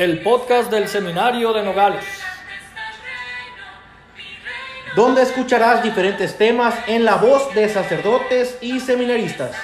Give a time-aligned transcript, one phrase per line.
[0.00, 2.06] el podcast del Seminario de Nogales.
[4.96, 9.54] Donde escucharás diferentes temas en la voz de sacerdotes y seminaristas.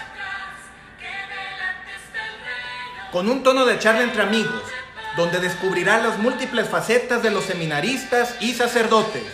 [3.10, 4.62] Con un tono de charla entre amigos,
[5.16, 9.24] donde descubrirás las múltiples facetas de los seminaristas y sacerdotes.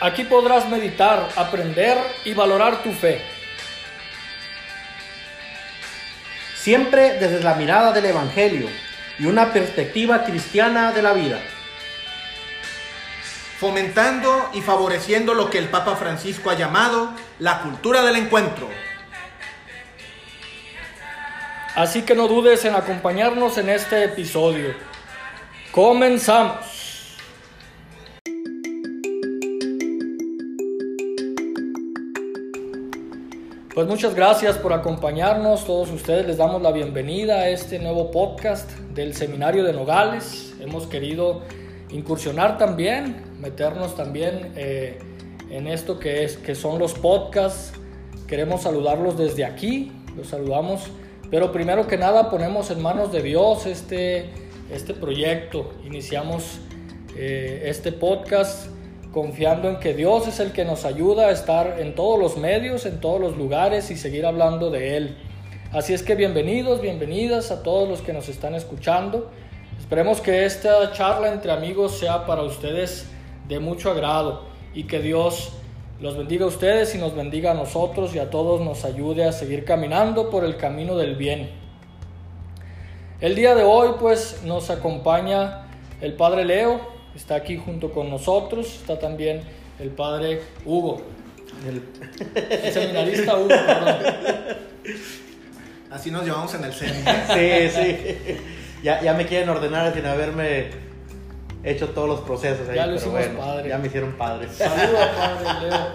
[0.00, 3.37] Aquí podrás meditar, aprender y valorar tu fe.
[6.58, 8.68] Siempre desde la mirada del Evangelio
[9.18, 11.40] y una perspectiva cristiana de la vida.
[13.58, 18.68] Fomentando y favoreciendo lo que el Papa Francisco ha llamado la cultura del encuentro.
[21.74, 24.74] Así que no dudes en acompañarnos en este episodio.
[25.70, 26.77] Comenzamos.
[33.78, 38.68] Pues muchas gracias por acompañarnos, todos ustedes les damos la bienvenida a este nuevo podcast
[38.92, 40.52] del Seminario de Nogales.
[40.58, 41.42] Hemos querido
[41.90, 44.98] incursionar también, meternos también eh,
[45.48, 47.72] en esto que, es, que son los podcasts.
[48.26, 50.90] Queremos saludarlos desde aquí, los saludamos,
[51.30, 54.28] pero primero que nada ponemos en manos de Dios este,
[54.72, 55.70] este proyecto.
[55.86, 56.58] Iniciamos
[57.16, 58.66] eh, este podcast
[59.18, 62.86] confiando en que Dios es el que nos ayuda a estar en todos los medios,
[62.86, 65.16] en todos los lugares y seguir hablando de Él.
[65.72, 69.28] Así es que bienvenidos, bienvenidas a todos los que nos están escuchando.
[69.76, 73.08] Esperemos que esta charla entre amigos sea para ustedes
[73.48, 75.50] de mucho agrado y que Dios
[76.00, 79.32] los bendiga a ustedes y nos bendiga a nosotros y a todos nos ayude a
[79.32, 81.50] seguir caminando por el camino del bien.
[83.20, 85.66] El día de hoy pues nos acompaña
[86.00, 89.42] el Padre Leo, está aquí junto con nosotros, está también
[89.80, 91.02] el Padre Hugo,
[91.66, 93.96] el, seminarista Hugo, perdón.
[95.90, 97.12] Así nos llevamos en el centro.
[97.34, 98.36] Sí, sí.
[98.82, 100.70] Ya, ya me quieren ordenar sin haberme
[101.64, 102.76] hecho todos los procesos ahí.
[102.76, 103.68] Ya lo pero hicimos bueno, padre.
[103.68, 104.48] Ya me hicieron padre.
[104.52, 105.86] Saluda, Padre Leo.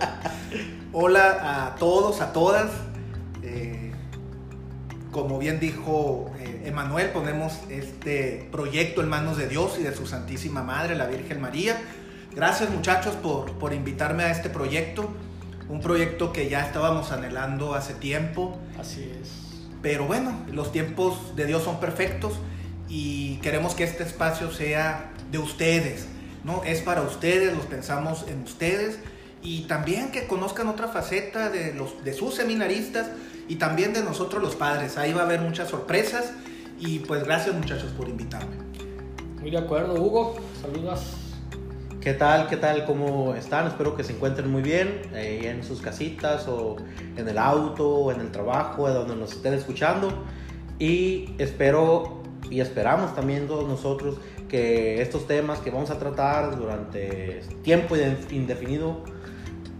[0.91, 2.69] Hola a todos, a todas.
[3.43, 3.93] Eh,
[5.11, 6.32] como bien dijo
[6.63, 11.41] Emanuel, ponemos este proyecto en manos de Dios y de su Santísima Madre, la Virgen
[11.41, 11.81] María.
[12.33, 15.13] Gracias muchachos por, por invitarme a este proyecto.
[15.67, 18.57] Un proyecto que ya estábamos anhelando hace tiempo.
[18.79, 19.29] Así es.
[19.81, 22.33] Pero bueno, los tiempos de Dios son perfectos
[22.87, 26.07] y queremos que este espacio sea de ustedes,
[26.45, 26.63] ¿no?
[26.63, 28.99] Es para ustedes, los pensamos en ustedes
[29.41, 33.07] y también que conozcan otra faceta de, los, de sus seminaristas
[33.49, 34.97] y también de nosotros los padres.
[34.97, 36.31] Ahí va a haber muchas sorpresas
[36.85, 38.57] y pues gracias muchachos por invitarme.
[39.39, 40.35] Muy de acuerdo, Hugo.
[40.61, 41.17] Saludas.
[42.01, 42.47] ¿Qué tal?
[42.47, 42.85] ¿Qué tal?
[42.85, 43.67] ¿Cómo están?
[43.67, 46.75] Espero que se encuentren muy bien eh, en sus casitas o
[47.15, 50.11] en el auto o en el trabajo, de donde nos estén escuchando.
[50.79, 54.17] Y espero y esperamos también todos nosotros
[54.49, 57.95] que estos temas que vamos a tratar durante tiempo
[58.29, 59.03] indefinido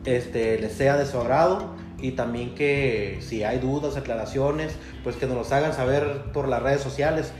[0.05, 4.75] este, les sea de su agrado y también que si hay dudas, aclaraciones,
[5.05, 7.31] pues que nos los hagan saber por las redes sociales,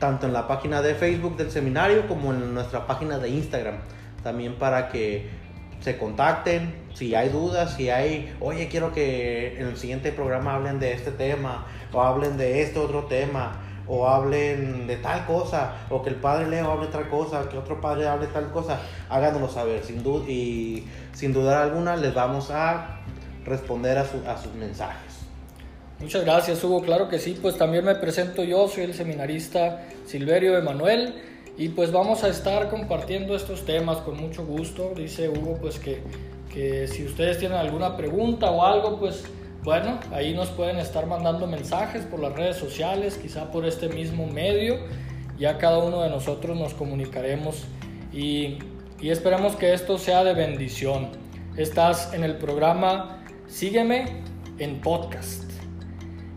[0.00, 3.76] tanto en la página de Facebook del seminario como en nuestra página de Instagram,
[4.24, 5.30] también para que
[5.78, 10.80] se contacten, si hay dudas, si hay, oye, quiero que en el siguiente programa hablen
[10.80, 16.00] de este tema o hablen de este otro tema o hablen de tal cosa, o
[16.00, 18.78] que el padre Leo hable tal cosa, que otro padre hable tal cosa,
[19.08, 22.99] háganoslo saber, sin duda, y sin dudar alguna les vamos a
[23.44, 25.14] responder a, su- a sus mensajes.
[25.98, 26.80] Muchas gracias, Hugo.
[26.82, 31.14] Claro que sí, pues también me presento yo, soy el seminarista Silverio Emanuel
[31.58, 34.92] y pues vamos a estar compartiendo estos temas con mucho gusto.
[34.96, 36.02] Dice Hugo pues que,
[36.52, 39.24] que si ustedes tienen alguna pregunta o algo, pues
[39.62, 44.26] bueno, ahí nos pueden estar mandando mensajes por las redes sociales, quizá por este mismo
[44.26, 44.78] medio.
[45.38, 47.64] Ya cada uno de nosotros nos comunicaremos
[48.10, 48.58] y,
[49.00, 51.08] y esperemos que esto sea de bendición.
[51.58, 53.19] Estás en el programa
[53.50, 54.04] Sígueme
[54.58, 55.42] en podcast.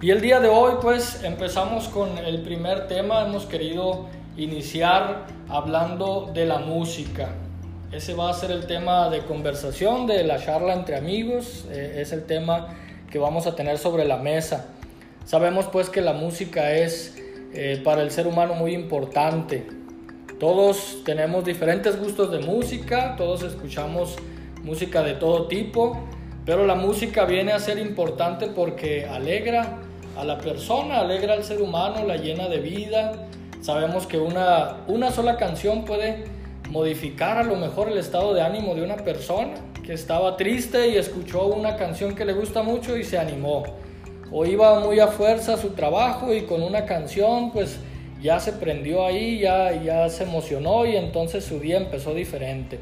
[0.02, 6.32] Y el día de hoy pues empezamos con el primer tema, hemos querido iniciar hablando
[6.34, 7.30] de la música.
[7.92, 12.12] Ese va a ser el tema de conversación, de la charla entre amigos, eh, es
[12.14, 12.70] el tema
[13.12, 14.66] que vamos a tener sobre la mesa.
[15.24, 17.16] Sabemos pues que la música es
[17.54, 19.68] eh, para el ser humano muy importante.
[20.40, 24.16] Todos tenemos diferentes gustos de música, todos escuchamos
[24.64, 26.04] música de todo tipo,
[26.46, 29.80] pero la música viene a ser importante porque alegra
[30.18, 33.28] a la persona, alegra al ser humano, la llena de vida.
[33.62, 36.26] Sabemos que una, una sola canción puede
[36.70, 39.54] modificar a lo mejor el estado de ánimo de una persona
[39.84, 43.64] que estaba triste y escuchó una canción que le gusta mucho y se animó.
[44.32, 47.80] O iba muy a fuerza a su trabajo y con una canción pues
[48.22, 52.80] ya se prendió ahí, ya, ya se emocionó y entonces su día empezó diferente.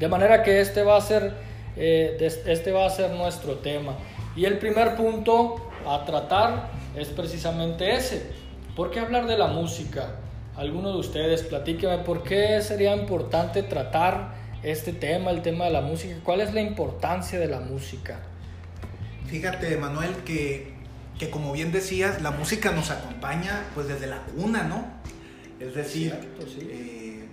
[0.00, 1.34] De manera que este va a ser,
[1.76, 3.96] eh, este va a ser nuestro tema.
[4.34, 8.30] Y el primer punto a tratar es precisamente ese.
[8.74, 10.16] ¿Por qué hablar de la música?
[10.56, 15.80] Alguno de ustedes, platíqueme, ¿por qué sería importante tratar este tema, el tema de la
[15.80, 16.16] música?
[16.24, 18.20] ¿Cuál es la importancia de la música?
[19.26, 20.74] Fíjate, Manuel, que,
[21.18, 24.84] que como bien decías, la música nos acompaña pues desde la cuna, ¿no?
[25.60, 26.14] Es decir,
[26.60, 27.26] eh,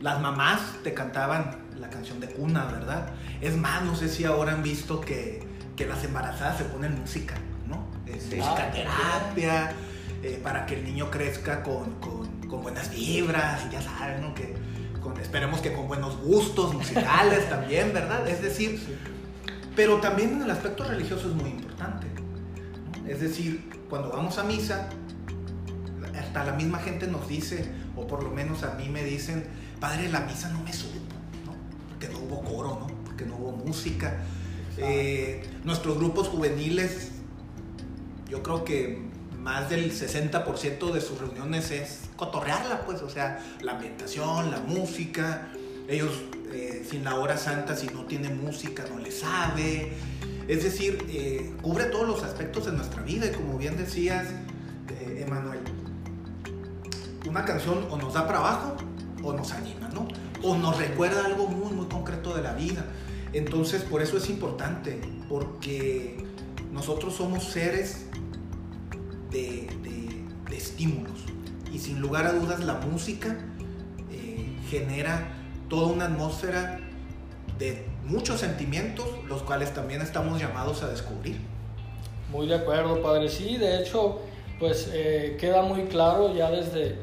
[0.00, 3.10] las mamás te cantaban la canción de cuna, ¿verdad?
[3.40, 5.46] Es más, no sé si ahora han visto que,
[5.76, 7.34] que las embarazadas se ponen música,
[7.66, 7.86] ¿no?
[8.06, 9.72] Es, música terapia,
[10.22, 14.34] eh, para que el niño crezca con, con, con, buenas vibras, y ya saben, ¿no?
[14.34, 14.54] Que
[15.02, 18.26] con, esperemos que con buenos gustos musicales también, ¿verdad?
[18.28, 18.80] Es decir,
[19.74, 22.06] pero también en el aspecto religioso es muy importante.
[23.06, 24.88] Es decir, cuando vamos a misa,
[26.18, 29.44] hasta la misma gente nos dice, o por lo menos a mí me dicen,
[29.78, 30.95] padre, la misa no me ¿no?
[31.98, 32.86] Porque no hubo coro, ¿no?
[33.04, 34.22] Porque no hubo música.
[34.76, 37.12] Eh, nuestros grupos juveniles,
[38.28, 39.02] yo creo que
[39.40, 45.48] más del 60% de sus reuniones es cotorrearla, pues, o sea, la ambientación, la música.
[45.88, 46.12] Ellos
[46.52, 49.92] eh, sin la hora santa, si no tiene música, no le sabe.
[50.48, 54.26] Es decir, eh, cubre todos los aspectos de nuestra vida y como bien decías,
[55.00, 55.60] Emanuel,
[57.26, 58.76] una canción o nos da para abajo
[59.22, 60.06] o nos anima, ¿no?
[60.42, 62.84] O nos recuerda algo muy, concreto de la vida.
[63.32, 66.16] Entonces, por eso es importante, porque
[66.72, 68.06] nosotros somos seres
[69.30, 69.68] de,
[70.50, 71.24] estímulos.
[71.70, 73.36] Y sin lugar a dudas, la música
[74.10, 75.28] eh, genera
[75.68, 76.80] toda una atmósfera
[77.58, 81.36] de muchos sentimientos, los cuales también estamos llamados a descubrir.
[82.30, 83.28] Muy de acuerdo, padre.
[83.28, 84.20] Sí, de hecho,
[84.58, 86.96] pues eh, queda muy claro ya desde,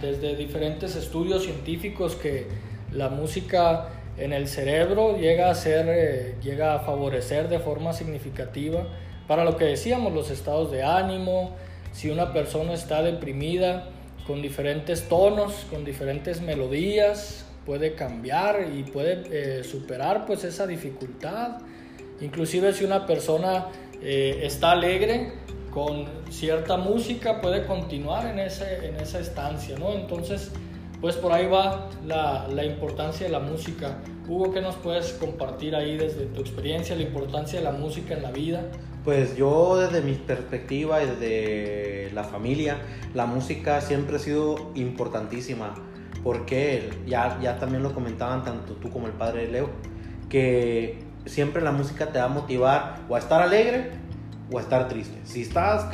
[0.00, 2.46] desde diferentes estudios científicos que
[2.92, 3.88] la música
[4.20, 8.86] en el cerebro llega a ser, eh, llega a favorecer de forma significativa
[9.26, 11.54] para lo que decíamos, los estados de ánimo,
[11.92, 13.88] si una persona está deprimida
[14.26, 21.58] con diferentes tonos, con diferentes melodías, puede cambiar y puede eh, superar pues esa dificultad.
[22.20, 23.68] Inclusive si una persona
[24.02, 25.32] eh, está alegre
[25.70, 29.92] con cierta música, puede continuar en, ese, en esa estancia, ¿no?
[29.92, 30.50] Entonces,
[31.00, 33.98] pues por ahí va la, la, importancia de la música.
[34.28, 38.22] Hugo, ¿qué nos puedes compartir ahí desde tu experiencia, la importancia de la música en
[38.22, 38.62] la vida?
[39.04, 42.76] Pues yo desde mi perspectiva y desde la familia,
[43.14, 45.74] la música siempre ha sido importantísima,
[46.22, 49.70] porque ya, ya también lo comentaban tanto tú como el padre Leo,
[50.28, 53.90] que siempre la música te va a motivar o a estar alegre
[54.52, 55.18] o a estar triste.
[55.24, 55.88] Si estás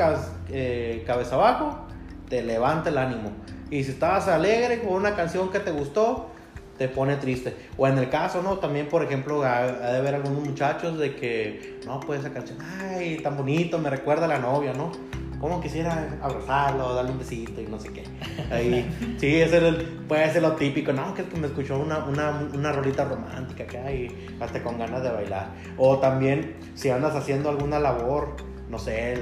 [0.49, 1.87] eh, cabeza abajo,
[2.29, 3.31] te levanta el ánimo
[3.71, 6.31] y si estabas alegre con una canción que te gustó,
[6.79, 7.55] te pone triste.
[7.77, 8.59] O en el caso, ¿no?
[8.59, 13.19] También, por ejemplo, ha, de haber algunos muchachos de que, no, pues esa canción, ay,
[13.19, 14.93] tan bonito, me recuerda a la novia, ¿no?
[15.41, 18.05] Como quisiera abrazarlo, darle un besito y no sé qué.
[18.51, 19.61] Ahí, sí, ese
[20.09, 24.37] puede ser lo típico, no, que, me escuchó una, una, una rolita romántica acá y
[24.41, 25.49] hasta con ganas de bailar.
[25.77, 28.37] O también, si andas haciendo alguna labor,
[28.71, 29.19] no sé,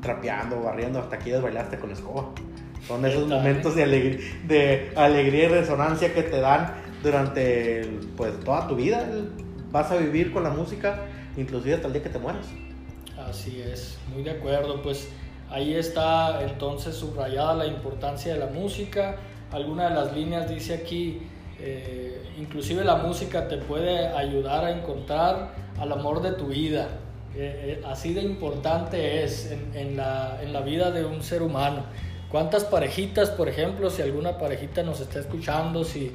[0.00, 2.30] trapeando, barriendo, hasta quieres bailaste con escoba.
[2.86, 7.82] Son esos momentos de alegría, de alegría y resonancia que te dan durante
[8.16, 9.04] pues, toda tu vida.
[9.72, 11.00] Vas a vivir con la música,
[11.36, 12.46] inclusive hasta el día que te mueras.
[13.18, 14.82] Así es, muy de acuerdo.
[14.82, 15.08] Pues
[15.50, 19.16] ahí está entonces subrayada la importancia de la música.
[19.50, 21.22] Alguna de las líneas dice aquí,
[21.58, 26.88] eh, inclusive la música te puede ayudar a encontrar al amor de tu vida.
[27.34, 31.42] Eh, eh, así de importante es en, en, la, en la vida de un ser
[31.42, 31.84] humano.
[32.30, 36.12] ¿Cuántas parejitas, por ejemplo, si alguna parejita nos está escuchando, si,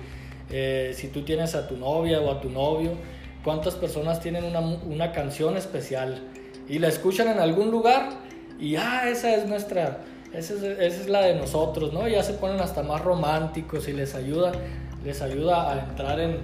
[0.50, 2.92] eh, si tú tienes a tu novia o a tu novio,
[3.44, 6.22] cuántas personas tienen una, una canción especial
[6.68, 8.10] y la escuchan en algún lugar
[8.60, 10.02] y ah, esa es nuestra,
[10.34, 12.08] esa es, esa es la de nosotros, ¿no?
[12.08, 14.52] Ya se ponen hasta más románticos y les ayuda,
[15.04, 16.38] les ayuda a entrar en,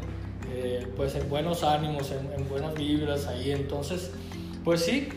[0.51, 3.51] eh, pues en buenos ánimos, en, buenas vibras ahí.
[3.51, 4.11] Entonces,
[4.63, 5.09] pues sí,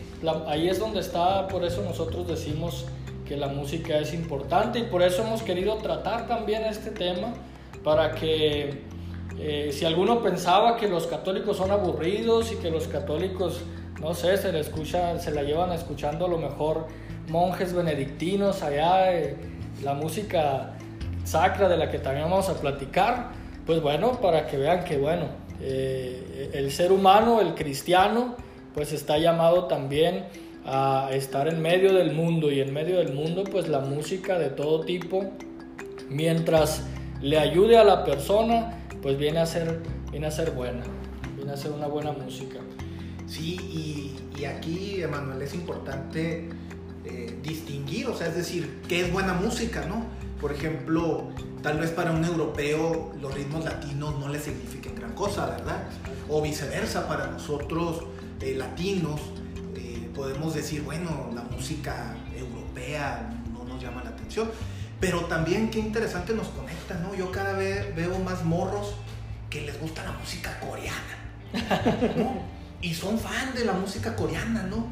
[0.47, 2.85] ahí es donde está, por eso nosotros decimos
[3.31, 7.33] que la música es importante y por eso hemos querido tratar también este tema
[7.81, 8.81] para que
[9.39, 13.61] eh, si alguno pensaba que los católicos son aburridos y que los católicos,
[14.01, 16.87] no sé, se, le escucha, se la llevan escuchando a lo mejor
[17.29, 19.37] monjes benedictinos allá, eh,
[19.81, 20.73] la música
[21.23, 23.29] sacra de la que también vamos a platicar,
[23.65, 25.27] pues bueno, para que vean que bueno,
[25.61, 28.35] eh, el ser humano, el cristiano,
[28.73, 30.25] pues está llamado también
[30.65, 34.49] a estar en medio del mundo y en medio del mundo pues la música de
[34.49, 35.31] todo tipo,
[36.09, 36.83] mientras
[37.21, 40.83] le ayude a la persona, pues viene a ser, viene a ser buena,
[41.35, 42.59] viene a ser una buena música.
[43.27, 46.49] Sí, y, aquí, Emanuel, es importante
[47.05, 50.03] eh, distinguir, o sea, es decir, qué es buena música, ¿no?
[50.41, 51.29] Por ejemplo,
[51.61, 55.83] tal vez para un europeo los ritmos latinos no le signifiquen gran cosa, ¿verdad?
[56.27, 58.03] O viceversa, para nosotros
[58.41, 59.21] eh, latinos
[60.15, 64.49] podemos decir, bueno, la música europea no nos llama la atención.
[64.99, 67.15] Pero también qué interesante nos conecta, ¿no?
[67.15, 68.93] Yo cada vez veo más morros
[69.49, 72.61] que les gusta la música coreana, ¿no?
[72.81, 74.87] y son fan de la música coreana, ¿no?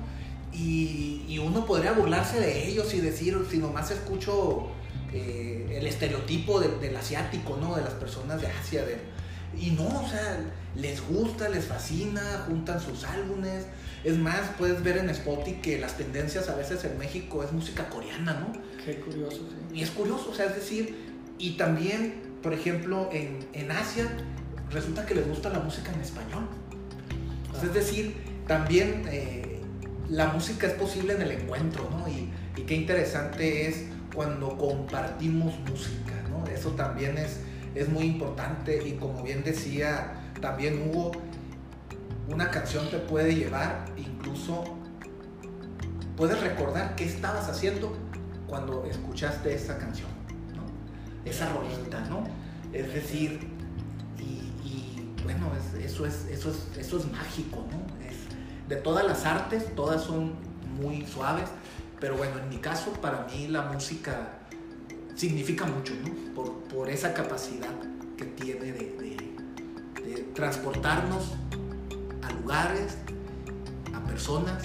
[0.54, 4.68] Y, uno podría burlarse de ellos y decir, si nomás escucho
[5.14, 7.76] eh, el estereotipo del asiático, ¿no?
[7.76, 8.84] De las personas de Asia.
[8.84, 9.00] De,
[9.58, 10.38] y no, o sea,
[10.76, 13.66] les gusta, les fascina, juntan sus álbumes.
[14.03, 17.89] Es más, puedes ver en Spotify que las tendencias a veces en México es música
[17.89, 18.53] coreana, ¿no?
[18.84, 19.77] Qué curioso, sí.
[19.77, 20.96] Y es curioso, o sea, es decir,
[21.38, 24.10] y también, por ejemplo, en, en Asia,
[24.72, 26.48] resulta que les gusta la música en español.
[27.62, 28.15] es decir,
[28.48, 29.60] también eh,
[30.10, 32.08] la música es posible en el encuentro, ¿no?
[32.08, 36.46] Y, y qué interesante es cuando compartimos música, ¿no?
[36.48, 37.41] Eso también es,
[37.75, 41.12] es muy importante y como bien decía también Hugo,
[42.30, 44.64] una canción te puede llevar, incluso
[46.16, 47.96] puedes recordar qué estabas haciendo
[48.48, 50.10] cuando escuchaste esa canción,
[50.56, 50.64] ¿no?
[51.30, 52.24] Esa rolita, ¿no?
[52.74, 53.48] Es decir,
[54.18, 55.52] y, bueno,
[55.84, 58.00] eso, es, eso, es, eso es mágico, ¿no?
[58.70, 60.34] de todas las artes, todas son
[60.80, 61.50] muy suaves,
[62.00, 64.42] pero bueno, en mi caso, para mí la música
[65.16, 66.36] significa mucho, ¿no?
[66.36, 67.74] Por, por esa capacidad
[68.16, 69.10] que tiene de,
[70.36, 71.34] transportarnos
[72.50, 72.98] lugares,
[73.94, 74.63] a personas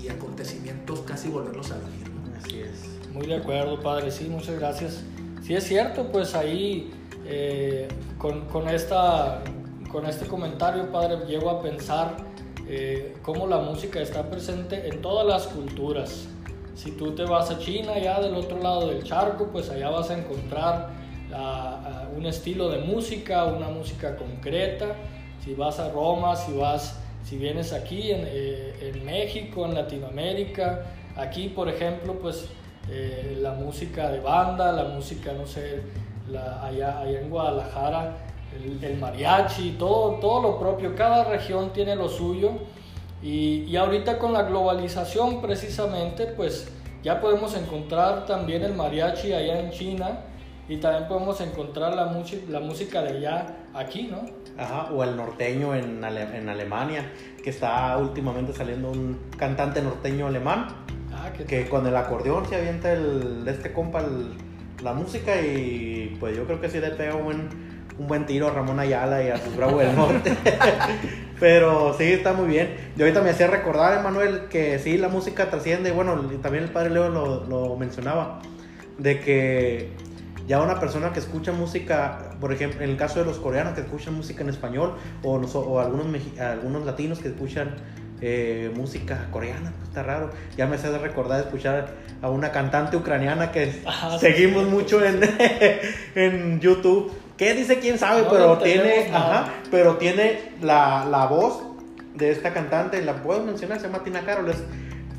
[0.00, 2.38] y acontecimientos, casi volverlos a vivir, ¿no?
[2.38, 3.12] Así es.
[3.12, 5.02] Muy de acuerdo, padre, sí, muchas gracias.
[5.42, 6.92] Sí es cierto, pues ahí
[7.24, 9.42] eh, con, con, esta,
[9.90, 12.18] con este comentario, padre, llego a pensar
[12.68, 16.28] eh, cómo la música está presente en todas las culturas
[16.76, 20.10] si tú te vas a China, ya del otro lado del charco, pues allá vas
[20.10, 20.90] a encontrar
[22.16, 24.94] un estilo de música, una música concreta.
[25.44, 30.86] Si vas a Roma, si vas, si vienes aquí en, eh, en México, en Latinoamérica,
[31.14, 32.46] aquí por ejemplo, pues
[32.90, 35.82] eh, la música de banda, la música, no sé,
[36.62, 38.16] allá, allá en Guadalajara,
[38.56, 42.52] el, el, mariachi, todo, todo lo propio, cada región tiene lo suyo.
[43.22, 46.70] Y, y, ahorita con la globalización precisamente, pues
[47.02, 50.20] ya podemos encontrar también el mariachi allá en China
[50.66, 52.06] y también podemos encontrar la,
[52.48, 54.26] la música de allá aquí, ¿no?
[54.56, 60.68] Ajá, o el norteño en, en Alemania, que está últimamente saliendo un cantante norteño alemán,
[61.12, 64.02] ah, que con el acordeón se avienta el, este compa
[64.82, 67.68] la música y pues yo creo que sí le pega un buen
[67.98, 70.36] un buen tiro a Ramón Ayala y a sus Bravo del Norte.
[71.40, 72.76] Pero sí, está muy bien.
[72.96, 75.90] Y ahorita me hacía recordar, Emanuel, que sí, la música trasciende.
[75.90, 78.40] Bueno, también el padre Leo lo, lo mencionaba.
[78.98, 79.92] De que
[80.48, 83.82] ya una persona que escucha música, por ejemplo, en el caso de los coreanos que
[83.82, 86.06] escuchan música en español, o, o algunos,
[86.40, 87.76] algunos latinos que escuchan
[88.20, 90.30] eh, música coreana, pues está raro.
[90.56, 91.90] Ya me hace recordar escuchar
[92.22, 95.20] a una cantante ucraniana que ah, seguimos mucho en,
[96.16, 98.24] en YouTube ¿Qué dice quién sabe?
[98.28, 99.12] pero, tiene,
[99.70, 101.62] pero tiene la, la, voz
[102.16, 104.56] de esta cantante, la puedo mencionar, se llama Tina Carol, es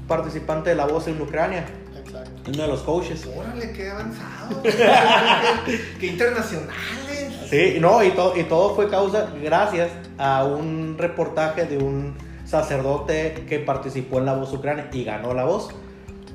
[0.06, 1.66] participante de La Voz en Ucrania.
[2.48, 3.28] Uno de los coaches.
[3.36, 4.62] Órale, qué avanzado.
[6.00, 7.34] qué internacionales.
[7.50, 12.16] Sí, no, y, todo y todo fue causa, gracias a un reportaje de un
[12.46, 15.70] sacerdote que participó en La Voz Ucrania y ganó la voz.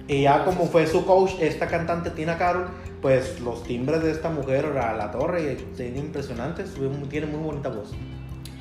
[0.07, 2.69] Y ya como fue su coach, esta cantante Tina Carol,
[3.01, 6.75] pues los timbres de esta mujer a la torre son impresionantes,
[7.11, 7.93] tiene muy bonita voz.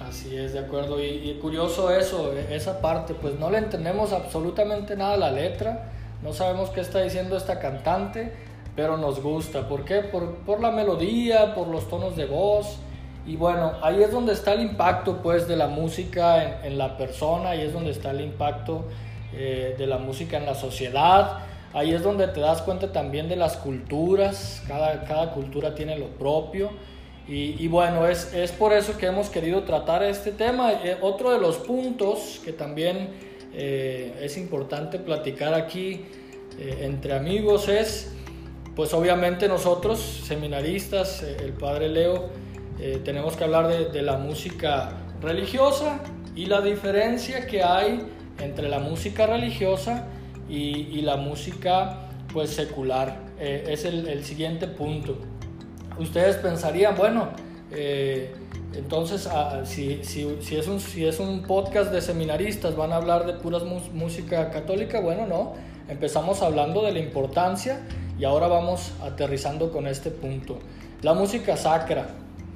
[0.07, 1.03] Así es, de acuerdo.
[1.03, 5.92] Y, curioso eso, esa parte, pues no le entendemos absolutamente nada a la letra,
[6.23, 8.31] no sabemos qué está diciendo esta cantante,
[8.75, 9.67] pero nos gusta.
[9.67, 10.01] ¿Por qué?
[10.01, 12.77] Por, por la melodía, por los tonos de voz.
[13.25, 17.51] Y bueno, ahí es donde está el impacto pues de la música en, la persona,
[17.51, 18.85] ahí es donde está el impacto
[19.33, 21.39] eh, de la música en la sociedad
[21.73, 26.07] Ahí es donde te das cuenta también de las culturas, cada, cada cultura tiene lo
[26.07, 26.69] propio.
[27.25, 30.73] Y, bueno, es, es, por eso que hemos querido tratar este tema.
[30.73, 33.09] Eh, otro de los puntos que también
[33.53, 36.05] eh, es importante platicar aquí
[36.59, 38.11] eh, entre amigos es,
[38.75, 42.29] pues obviamente nosotros, seminaristas, el padre Leo,
[43.05, 46.01] tenemos que hablar de, la música religiosa
[46.35, 48.01] y la diferencia que hay
[48.39, 50.07] entre la música religiosa
[50.49, 53.17] y, la música pues secular.
[53.39, 55.17] Eh, es el, siguiente punto.
[55.99, 57.29] Ustedes pensarían, bueno,
[57.71, 58.33] eh,
[58.75, 63.33] entonces ah, si, es un, si es un podcast de seminaristas, van a hablar de
[63.33, 63.63] puras
[63.93, 65.53] música católica, bueno, no,
[65.87, 67.81] empezamos hablando de la importancia
[68.19, 70.59] y ahora vamos aterrizando con este punto.
[71.01, 72.07] La música sacra,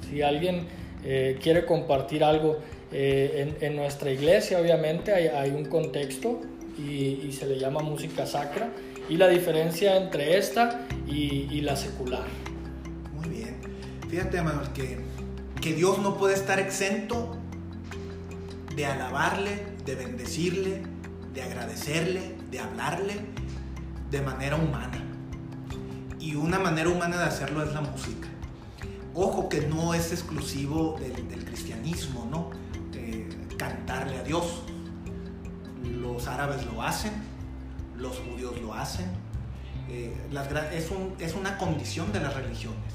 [0.09, 0.67] si alguien
[1.03, 2.57] eh, quiere compartir algo,
[2.89, 6.39] en, nuestra iglesia obviamente hay un contexto
[6.77, 8.69] y, se le llama música sacra
[9.09, 12.25] y la diferencia entre esta y, la secular.
[13.13, 13.57] Muy bien.
[14.09, 14.97] Fíjate, Manuel, que,
[15.61, 17.37] que Dios no puede estar exento
[18.75, 20.83] de alabarle, de bendecirle,
[21.33, 23.25] de agradecerle, de hablarle
[24.11, 25.03] de manera humana.
[26.19, 28.27] Y una manera humana de hacerlo es la música.
[29.13, 32.67] Ojo que no es exclusivo del, cristianismo, ¿no?
[33.57, 34.61] cantarle a Dios
[35.83, 37.11] los árabes lo hacen,
[37.95, 39.05] los judíos lo hacen.
[39.89, 40.13] Eh,
[41.19, 42.93] es, una condición de las religiones,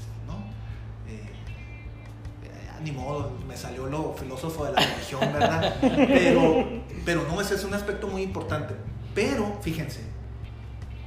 [2.83, 5.75] ni modo, me salió lo filósofo de la religión, ¿verdad?
[5.81, 6.67] Pero,
[7.05, 8.75] pero no, ese es un aspecto muy importante.
[9.15, 10.01] Pero, fíjense,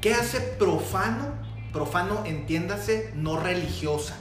[0.01, 1.35] ¿qué hace profano?
[1.73, 4.17] Profano, entiéndase, no religiosa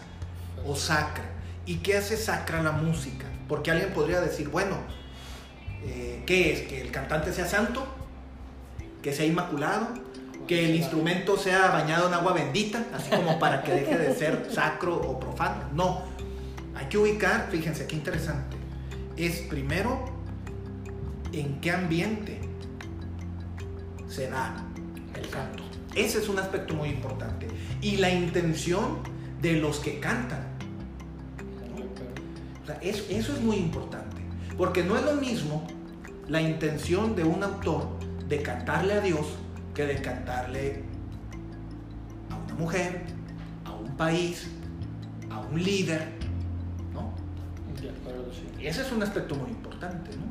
[0.66, 1.26] o sacra.
[1.66, 3.26] ¿Y qué hace sacra la música?
[3.48, 4.76] Porque alguien podría decir, bueno,
[5.84, 6.62] eh, ¿qué es?
[6.68, 7.86] ¿Que el cantante sea santo?
[9.02, 9.88] ¿Que sea inmaculado?
[10.48, 12.84] ¿Que el instrumento sea bañado en agua bendita?
[12.94, 15.64] Así como para que deje de ser sacro o profano.
[15.74, 16.15] No.
[16.76, 18.58] Hay que ubicar, fíjense qué interesante.
[19.18, 20.06] Es primero
[21.32, 22.40] en qué ambiente
[24.08, 24.56] se da
[25.16, 25.64] el canto.
[25.96, 27.48] Ese es un aspecto muy importante.
[27.82, 29.00] Y la intención
[29.42, 30.46] de los que cantan.
[32.82, 34.22] eso es muy importante.
[34.58, 35.66] Porque no es lo mismo
[36.28, 37.88] la intención de un autor
[38.28, 39.26] de cantarle a Dios
[39.74, 40.84] que de cantarle
[42.30, 43.04] a una mujer,
[43.66, 44.48] a un país,
[45.30, 46.25] a un líder,
[48.68, 50.26] ese es un aspecto muy importante, ¿no?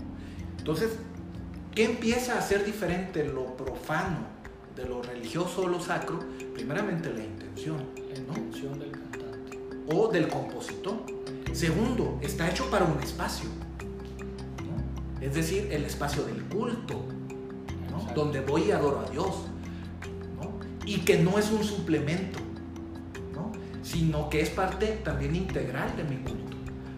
[0.58, 0.90] Entonces,
[1.74, 4.18] ¿qué empieza a ser diferente lo profano
[4.76, 6.18] de lo religioso o lo sacro?
[6.54, 9.58] Primeramente la intención, la intención del cantante.
[9.92, 11.04] O del compositor.
[11.52, 13.48] Segundo, está hecho para un espacio
[15.24, 17.02] es decir, el espacio del culto,
[18.14, 19.46] donde voy y adoro a Dios,
[20.84, 22.38] y que no es un suplemento,
[23.82, 26.43] sino que es parte también integral de mi culto.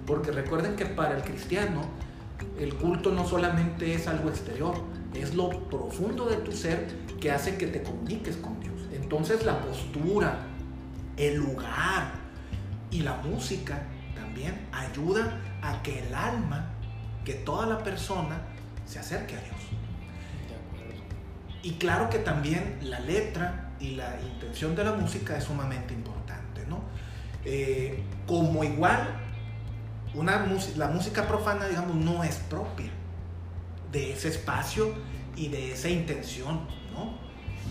[0.06, 1.82] Porque recuerden que para el cristiano
[2.58, 4.74] el culto no solamente es algo exterior,
[5.14, 6.86] es lo profundo de tu ser
[7.20, 8.74] que hace que te comuniques con Dios.
[8.92, 10.38] Entonces la postura,
[11.16, 12.12] el lugar
[12.90, 13.82] y la música
[14.14, 16.72] también ayuda a que el alma
[17.24, 18.40] que toda la persona
[18.84, 19.56] se acerque a Dios.
[21.62, 26.64] Y claro que también la letra y la intención de la música es sumamente importante,
[26.68, 26.80] ¿no?
[27.44, 29.08] Eh, como igual,
[30.16, 32.90] una, la música profana, digamos, no es propia
[33.92, 34.92] de ese espacio
[35.36, 36.60] y de esa intención,
[36.92, 37.18] ¿no?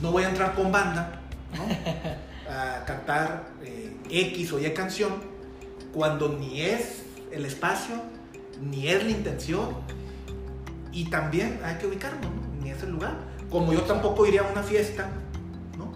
[0.01, 1.21] No voy a entrar con banda,
[2.47, 5.13] A cantar eh, X o Y canción
[5.91, 7.95] cuando ni es el espacio
[8.61, 9.69] ni es la intención.
[10.91, 12.31] Y también hay que ubicarnos,
[12.61, 13.17] Ni es el lugar.
[13.49, 15.09] Como yo tampoco iría a una fiesta,
[15.77, 15.91] ¿no?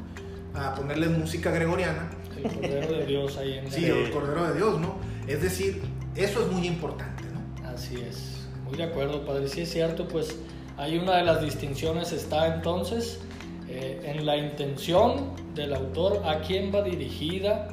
[0.60, 2.10] A ponerle música gregoriana.
[2.36, 4.96] El Cordero de Dios ahí en Sí, el Cordero de Dios, ¿no?
[5.28, 5.82] Es decir,
[6.16, 7.68] eso es muy importante, ¿no?
[7.70, 8.48] Así es.
[8.66, 9.48] Muy de acuerdo, padre.
[9.48, 10.38] Sí es cierto, pues
[10.78, 13.20] hay una de las distinciones está entonces
[13.68, 17.68] eh, en la intención del autor, a quién va dirigida.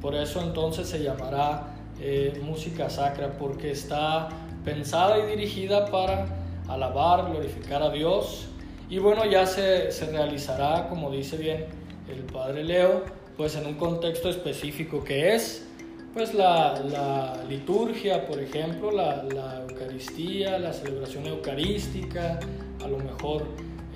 [0.00, 4.28] Por eso entonces se llamará eh, música sacra porque está
[4.64, 6.26] pensada y dirigida para
[6.68, 8.48] alabar, glorificar a Dios.
[8.88, 11.66] Y bueno, ya se, se realizará, como dice bien
[12.08, 13.02] el padre Leo,
[13.36, 15.66] pues en un contexto específico que es
[16.12, 22.38] pues la, liturgia, por ejemplo, la, Eucaristía, la celebración eucarística,
[22.84, 23.46] a lo mejor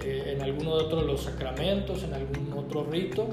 [0.03, 3.29] eh, en alguno de otros de los sacramentos, en algún otro rito.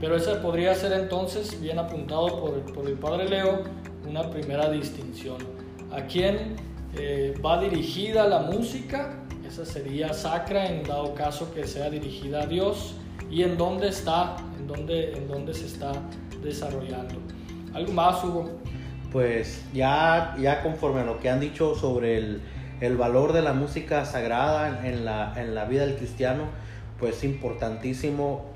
[0.00, 2.40] Pero ese podría ser entonces, bien apuntado
[2.74, 3.64] por, el Padre Leo,
[4.08, 5.38] una primera distinción.
[5.92, 6.56] ¿A quién
[6.96, 9.18] eh, va dirigida la música?
[9.46, 12.94] Esa sería sacra en dado caso que sea dirigida a Dios.
[13.30, 14.36] ¿Y en dónde está?
[14.58, 15.92] ¿En dónde, en dónde se está
[16.42, 17.16] desarrollando?
[17.72, 18.50] ¿Algo más, Hugo?
[19.12, 22.42] Pues ya, ya conforme a lo que han dicho sobre el,
[22.80, 26.44] el valor de la música sagrada en la, en la vida del cristiano,
[26.98, 28.46] pues es importantísimo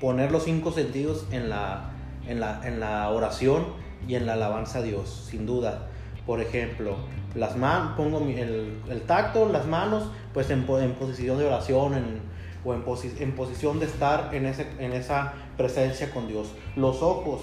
[0.00, 1.90] poner los cinco sentidos en la,
[2.26, 3.64] en la, en la oración
[4.06, 5.88] y en la alabanza a Dios, sin duda.
[6.24, 6.96] Por ejemplo,
[7.34, 12.20] las manos, pongo el, el, tacto, las manos, pues en, en posición de oración en,
[12.64, 12.82] o en,
[13.20, 16.48] en, posición de estar en, ese, en esa presencia con Dios.
[16.74, 17.42] Los ojos,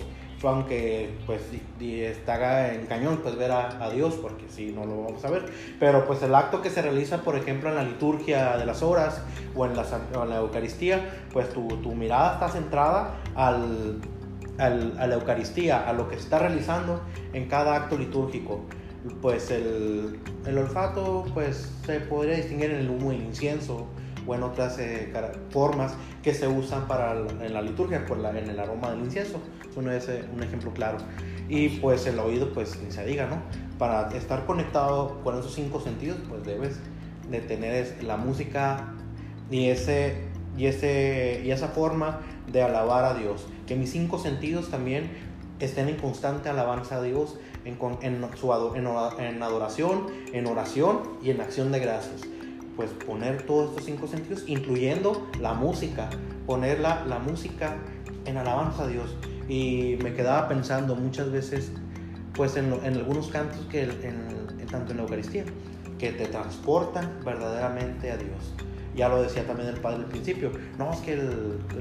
[0.49, 1.41] aunque pues
[1.79, 5.45] está en cañón, pues ver a, Dios, porque si no lo vamos a ver.
[5.79, 9.21] Pero pues el acto que se realiza, por ejemplo, en la liturgia de las horas
[9.55, 13.99] o en la, en la Eucaristía, pues tu, tu, mirada está centrada al,
[14.57, 17.01] al, a la Eucaristía, a lo que se está realizando
[17.33, 18.61] en cada acto litúrgico.
[19.21, 23.87] Pues el, el olfato pues se podría distinguir en el humo y el incienso
[24.25, 25.11] o en otras eh,
[25.49, 29.39] formas que se usan para en la liturgia, por la, en el aroma del incienso.
[29.75, 30.97] Uno es eh, un ejemplo claro.
[31.49, 33.41] Y pues el oído, pues ni se diga, ¿no?
[33.77, 36.79] Para estar conectado con esos cinco sentidos, pues debes
[37.29, 38.93] de tener la música
[39.49, 40.15] y, ese,
[40.57, 43.47] y, ese, y esa forma de alabar a Dios.
[43.67, 45.11] Que mis cinco sentidos también
[45.59, 48.87] estén en constante alabanza a Dios, en, en, su, en,
[49.23, 52.32] en adoración, en oración y en acción de gracias
[52.75, 56.09] pues poner todos estos cinco sentidos, incluyendo la música,
[56.45, 57.75] poner la, música
[58.25, 59.15] en alabanza a Dios.
[59.47, 61.71] Y me quedaba pensando muchas veces,
[62.33, 65.45] pues en, en algunos cantos que en, tanto en la Eucaristía,
[65.99, 68.53] que te transportan verdaderamente a Dios.
[68.95, 71.19] Ya lo decía también el padre al principio, no, es que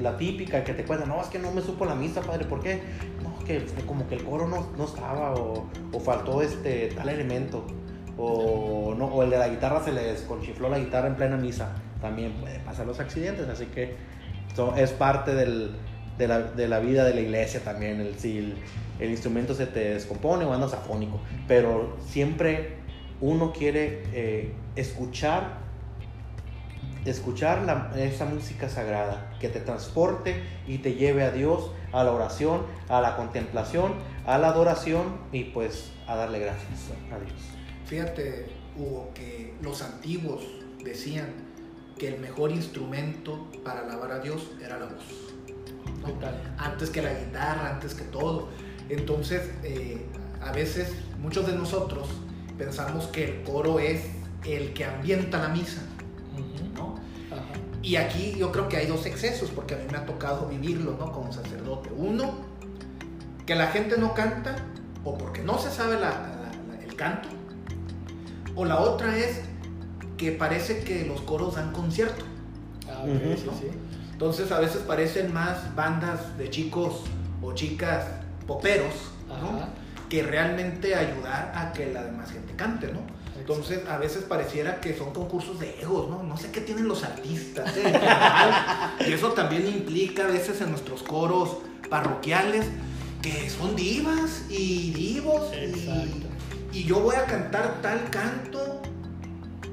[0.00, 2.60] la típica que te cuenta, no, es que no me supo la misa, padre, ¿por
[2.60, 2.80] qué?
[3.22, 7.66] No, que como que el coro no, no estaba o, o faltó este tal elemento
[8.22, 11.70] o, no, o el de la guitarra se le desconchifló la guitarra en plena misa.
[12.00, 13.96] También puede pasar los accidentes, así que
[14.76, 15.72] es parte del,
[16.18, 18.00] de, la, de, la, vida de la iglesia también.
[18.00, 18.54] El, si
[18.98, 22.76] el, instrumento se te descompone o andas afónico, pero siempre
[23.20, 25.62] uno quiere eh, escuchar
[27.04, 32.62] escuchar esa música sagrada que te transporte y te lleve a Dios, a la oración,
[32.88, 37.51] a la contemplación, a la adoración y pues a darle gracias a Dios.
[37.92, 40.40] Fíjate, Hugo, que los antiguos
[40.82, 41.26] decían
[41.98, 45.04] que el mejor instrumento para alabar a Dios era la voz.
[46.56, 48.48] Antes que la guitarra, antes que todo.
[48.88, 50.06] Entonces, eh,
[50.40, 52.08] a veces muchos de nosotros
[52.56, 54.00] pensamos que el coro es
[54.46, 55.82] el que ambienta la misa.
[57.82, 60.96] Y aquí yo creo que hay dos excesos, porque a mí me ha tocado vivirlo
[60.98, 61.12] ¿no?
[61.12, 61.90] como sacerdote.
[61.94, 62.36] Uno,
[63.44, 64.56] que la gente no canta
[65.04, 65.98] o porque no se sabe
[66.82, 67.28] el canto,
[68.54, 69.40] o la otra es
[70.16, 72.24] que parece que los coros dan concierto.
[72.88, 73.04] Ah,
[74.12, 77.02] Entonces a veces parecen más bandas de chicos
[77.40, 78.04] o chicas
[78.46, 78.94] poperos,
[80.08, 83.00] Que realmente ayudar a que la demás gente cante, ¿no?
[83.38, 86.22] Entonces, a veces pareciera que son concursos de egos, ¿no?
[86.22, 87.92] No sé qué tienen los artistas, ¿eh?
[89.08, 91.56] y eso también implica a veces en nuestros coros
[91.90, 92.66] parroquiales
[93.20, 96.22] que son divas y divos y
[96.72, 98.80] y yo voy a cantar tal canto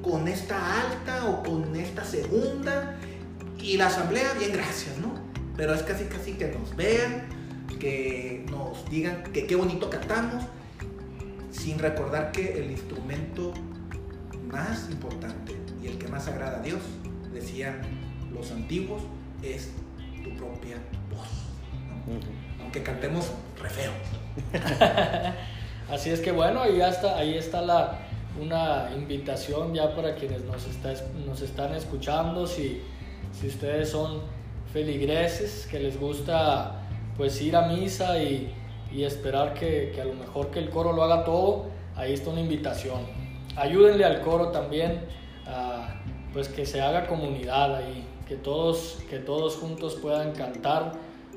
[0.02, 2.98] con esta alta o con esta segunda
[3.58, 5.14] y la asamblea, bien, gracias, ¿no?
[5.56, 7.28] Pero es casi casi que nos vean,
[7.80, 10.44] que nos digan que qué bonito cantamos,
[11.52, 13.54] sin recordar que el instrumento
[14.48, 16.82] más importante y el que más agrada a Dios,
[17.34, 17.82] decían
[18.34, 19.04] los antiguos,
[19.42, 19.70] es
[20.24, 20.78] tu propia
[21.10, 21.28] voz.
[22.62, 23.32] Aunque cantemos
[23.62, 23.92] re feo.
[25.92, 27.98] Así es que bueno, ahí está, ahí está la,
[28.40, 30.94] una invitación ya para quienes nos, está,
[31.26, 32.82] nos están escuchando, si,
[33.34, 34.22] si ustedes son
[34.72, 36.82] feligreses, que les gusta
[37.18, 38.54] pues ir a misa y,
[38.94, 42.30] y esperar que, que, a lo mejor que el coro lo haga todo, ahí está
[42.30, 43.00] una invitación.
[43.56, 45.02] Ayúdenle al coro también,
[45.48, 46.02] a,
[46.34, 50.94] pues que se haga comunidad ahí, que todos, que todos juntos puedan cantar,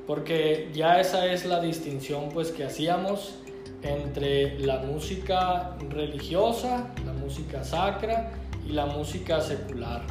[0.06, 3.38] porque ya esa es la distinción pues que hacíamos
[3.82, 8.30] entre la música religiosa, la música sacra
[8.66, 10.02] y la música secular.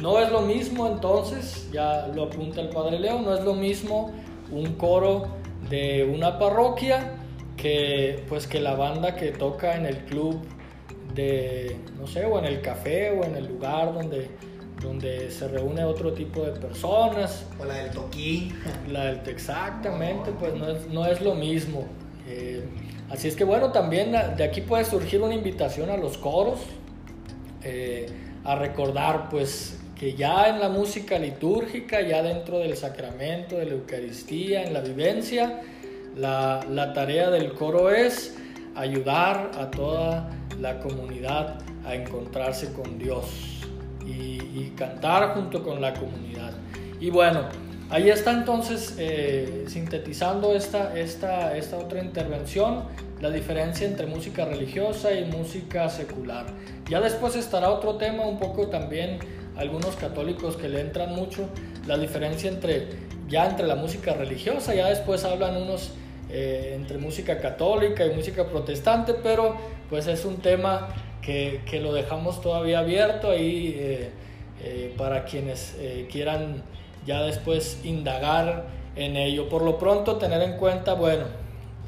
[0.00, 4.12] No es lo mismo entonces, ya lo apunta el Padre Leo, no es lo mismo
[4.50, 5.26] un coro
[5.70, 7.12] de una parroquia
[7.56, 10.40] que pues que la banda que toca en el club
[11.14, 14.28] de no sé o en el café o en el lugar donde
[14.84, 17.46] donde se reúne otro tipo de personas.
[17.58, 18.54] O la del toquín.
[18.88, 21.86] La del exactamente pues no es, no es lo mismo.
[22.26, 22.62] Eh,
[23.14, 26.60] así es que bueno, también de aquí puede surgir una invitación a los coros
[27.62, 28.06] eh,
[28.44, 33.72] a recordar pues que ya en la música litúrgica, ya dentro del sacramento, de la
[33.72, 35.60] Eucaristía, en la vivencia,
[36.16, 38.36] la, la tarea del coro es
[38.74, 40.28] ayudar a toda
[40.60, 43.60] la comunidad a encontrarse con Dios
[44.04, 46.52] y, y cantar junto con la comunidad.
[47.00, 47.42] Y bueno,
[47.94, 52.82] Ahí está entonces eh, sintetizando esta, esta, esta otra intervención,
[53.20, 56.46] la diferencia entre música religiosa y música secular.
[56.90, 59.20] Ya después estará otro tema, un poco también
[59.56, 61.48] algunos católicos que le entran mucho,
[61.86, 62.88] la diferencia entre
[63.28, 65.92] ya entre la música religiosa, ya después hablan unos
[66.30, 69.54] eh, entre música católica y música protestante, pero
[69.88, 70.88] pues es un tema
[71.22, 75.76] que, que lo dejamos todavía abierto ahí eh, para quienes
[76.10, 76.64] quieran
[77.06, 79.48] ya después indagar en ello.
[79.48, 81.24] Por lo pronto tener en cuenta, bueno,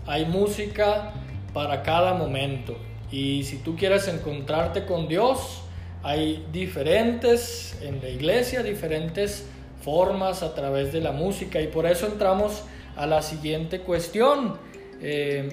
[0.07, 1.13] hay música
[1.53, 2.77] para cada momento
[3.11, 5.63] y si tú quieres encontrarte con Dios,
[6.03, 9.47] hay diferentes en la iglesia, diferentes
[9.83, 12.65] formas a través de la música y por eso entramos
[12.97, 14.59] a la siguiente cuestión.
[15.01, 15.49] Eh,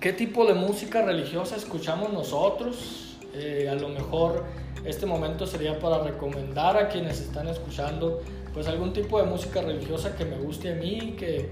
[0.00, 3.16] ¿Qué tipo de música religiosa escuchamos nosotros?
[3.34, 4.44] Eh, a lo mejor
[4.84, 8.20] este momento sería para recomendar a quienes están escuchando
[8.56, 11.50] pues algún tipo de música religiosa que me guste a mí, que,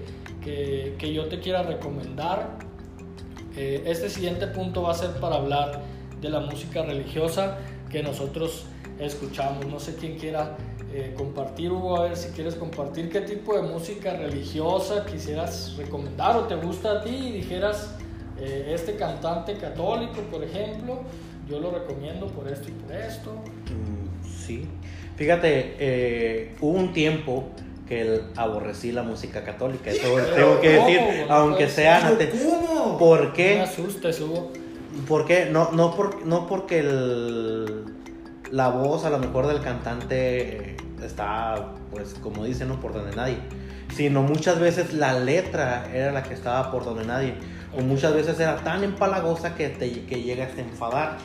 [0.97, 2.57] que, yo te quiera recomendar.
[3.55, 5.83] Eh, este siguiente punto va a ser para hablar
[6.19, 7.59] de la música religiosa
[7.91, 8.65] que nosotros
[8.97, 9.67] escuchamos.
[9.67, 10.57] No sé quién quiera
[10.91, 16.35] eh, compartir, Hugo, a ver si quieres compartir qué tipo de música religiosa quisieras recomendar
[16.37, 17.93] o te gusta a ti y dijeras,
[18.39, 21.01] eh, este cantante católico, por ejemplo,
[21.47, 23.31] yo lo recomiendo por esto y por esto.
[23.31, 24.67] Mm, sí,
[25.15, 27.49] fíjate, eh, hubo un tiempo
[27.87, 30.99] que aborrecí la música católica, eso tengo que decir,
[31.29, 32.17] aunque sea...
[32.31, 32.97] ¿Cómo?
[32.97, 33.55] ¿Por qué?
[33.55, 34.51] Me asustes, Hugo.
[35.07, 35.47] ¿Por qué?
[35.51, 37.85] No, no, por, no porque el,
[38.51, 43.37] la voz a lo mejor del cantante está, pues como dicen, no por donde nadie.
[43.93, 47.35] Sino muchas veces la letra era la que estaba por donde nadie.
[47.77, 51.17] O muchas veces era tan empalagosa que, te, que llegas a enfadar.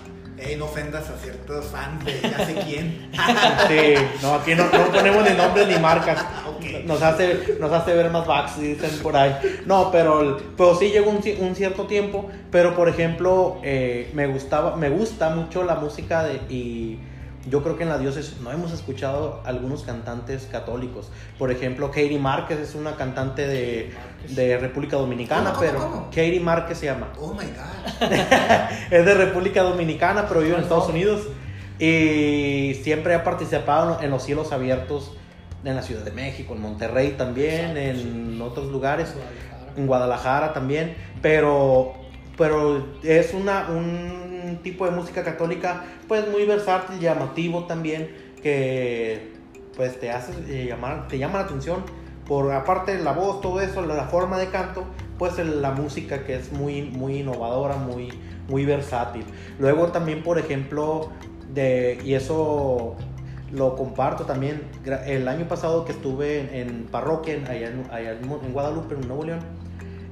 [0.56, 3.10] No ofendas a ciertos fans de ya sé quién.
[3.68, 6.24] Sí, no, aquí no, no ponemos ni nombres ni marcas.
[6.84, 9.34] Nos, hace, nos hace ver más backs, dicen por ahí.
[9.66, 12.28] No, pero, pero sí llegó un, un cierto tiempo.
[12.50, 16.98] Pero por ejemplo, eh, me, gustaba, me gusta mucho la música de, y
[17.48, 21.10] yo creo que en la diócesis no hemos escuchado algunos cantantes católicos.
[21.38, 23.92] Por ejemplo, Katie Márquez es una cantante de,
[24.28, 27.12] de República Dominicana, pero Katie Márquez se llama.
[27.18, 28.12] Oh my God.
[28.90, 31.28] es de República Dominicana, pero vive en Estados Unidos.
[31.78, 35.12] Y siempre ha participado en los cielos abiertos
[35.64, 39.14] en la Ciudad de México, en Monterrey también, en otros lugares,
[39.76, 40.94] en Guadalajara también.
[41.22, 41.94] Pero,
[42.36, 44.29] pero es una, un
[44.62, 48.10] tipo de música católica pues muy versátil, llamativo también,
[48.42, 49.32] que
[49.76, 51.82] pues te hace eh, llamar, te llama la atención
[52.30, 54.84] por aparte de la voz, todo eso, la, forma de canto,
[55.18, 58.12] pues la música que es muy, muy innovadora, muy,
[58.48, 59.24] muy versátil.
[59.58, 61.10] Luego también, por ejemplo,
[61.52, 62.94] de, y eso
[63.52, 64.62] lo comparto también,
[65.06, 69.40] el año pasado que estuve en, parroquia, allá, en, Guadalupe, en Nuevo León,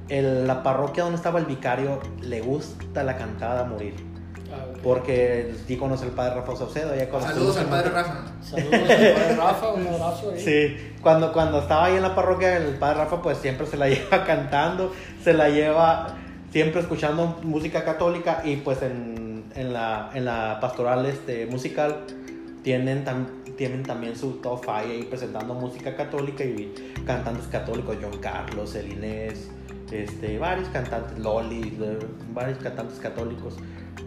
[0.09, 3.93] la parroquia donde estaba el vicario le gusta la cantada a morir.
[4.83, 6.91] Porque sí conoce al padre Rafa Saucedo.
[7.21, 8.25] Saludos al padre Rafa.
[8.41, 10.39] Saludos al padre Rafa, un abrazo ahí.
[10.39, 13.89] Sí, cuando, cuando estaba ahí en la parroquia, el padre Rafa pues siempre se la
[13.89, 16.15] lleva cantando, se la lleva
[16.51, 22.05] siempre escuchando música católica y pues en, en, la, en la pastoral este, musical
[22.63, 23.05] tienen,
[23.57, 26.73] tienen también su top five ahí presentando música católica y
[27.05, 29.49] cantantes católicos, John Carlos, el Inés,
[29.91, 31.77] este, varios cantantes, Loli,
[32.33, 33.55] varios cantantes católicos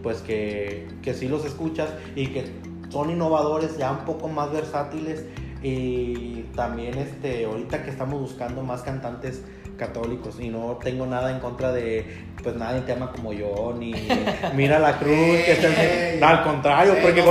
[0.03, 2.45] pues que, que sí los escuchas y que
[2.89, 5.25] son innovadores, ya un poco más versátiles.
[5.63, 9.41] Y también este, ahorita que estamos buscando más cantantes
[9.77, 13.93] católicos y no tengo nada en contra de pues nadie te ama como yo ni
[14.55, 17.23] mira la cruz que no, al contrario porque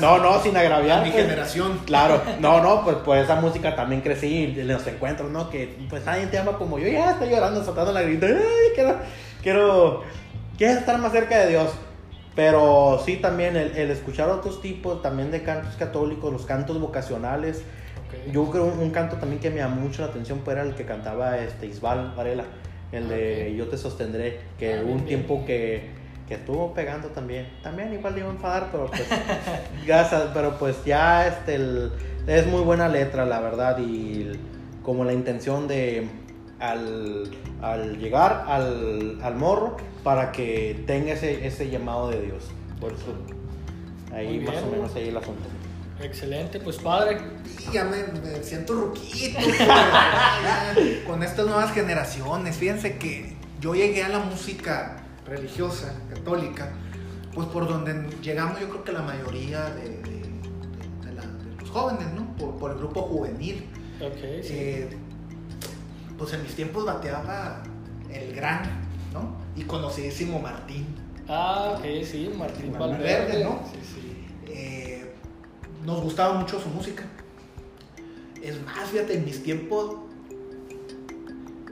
[0.00, 1.78] no no sin agraviar mi pues, generación.
[1.86, 6.04] Claro no no pues por esa música también crecí en los encuentros no que pues
[6.04, 8.26] nadie te ama como yo ya estoy llorando soltando la grita
[8.74, 8.96] quiero
[9.42, 10.02] quiero
[10.58, 11.70] quiero estar más cerca de Dios
[12.34, 17.62] pero sí, también el, escuchar otros tipos también de cantos católicos, los cantos vocacionales.
[18.32, 20.84] Yo creo un, un, canto también que me llamó mucho la atención fue el que
[20.84, 22.44] cantaba este Isbal Varela,
[22.92, 25.90] el de Yo te sostendré, que ah, un tiempo que,
[26.28, 27.48] que, estuvo pegando también.
[27.62, 29.06] También igual le iba a enfadar, pero pues,
[29.86, 31.58] gracias, pero pues ya este,
[32.26, 34.32] es muy buena letra, la verdad, y
[34.82, 36.08] como la intención de
[36.60, 37.30] al,
[37.62, 42.44] al llegar al, al morro para que tenga ese, ese llamado de Dios.
[42.80, 43.14] Por eso,
[44.12, 45.48] ahí más o menos ahí el asunto.
[46.00, 47.18] Excelente, pues padre.
[47.72, 49.38] ya me, siento ruquito.
[51.06, 52.56] con estas nuevas generaciones.
[52.56, 56.72] Fíjense que yo llegué a la música religiosa, católica,
[57.32, 60.24] pues por donde llegamos yo creo que la mayoría de, de,
[61.60, 62.36] los jóvenes, ¿no?
[62.36, 63.66] Por, por, el grupo juvenil.
[63.96, 64.98] Okay, eh,
[66.18, 67.62] pues en mis tiempos bateaba
[68.12, 68.62] el gran
[69.12, 69.36] ¿no?
[69.56, 70.86] Y conocidísimo Martín.
[71.28, 73.44] Ah, ok, sí, Martín Valverde, Valverde.
[73.44, 73.62] ¿no?
[73.72, 74.26] Sí, sí.
[74.46, 75.14] Eh,
[75.84, 77.04] nos gustaba mucho su música.
[78.42, 79.96] Es más, fíjate, en mis tiempos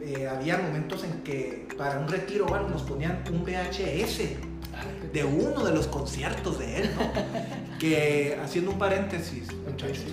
[0.01, 5.25] eh, había momentos en que para un retiro bueno, nos ponían un VHS Ah, de
[5.25, 7.13] uno de los conciertos de él, ¿no?
[7.79, 10.05] que haciendo un paréntesis, muchachos,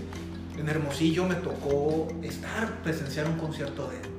[0.58, 4.19] en Hermosillo me tocó estar, presenciar un concierto de él.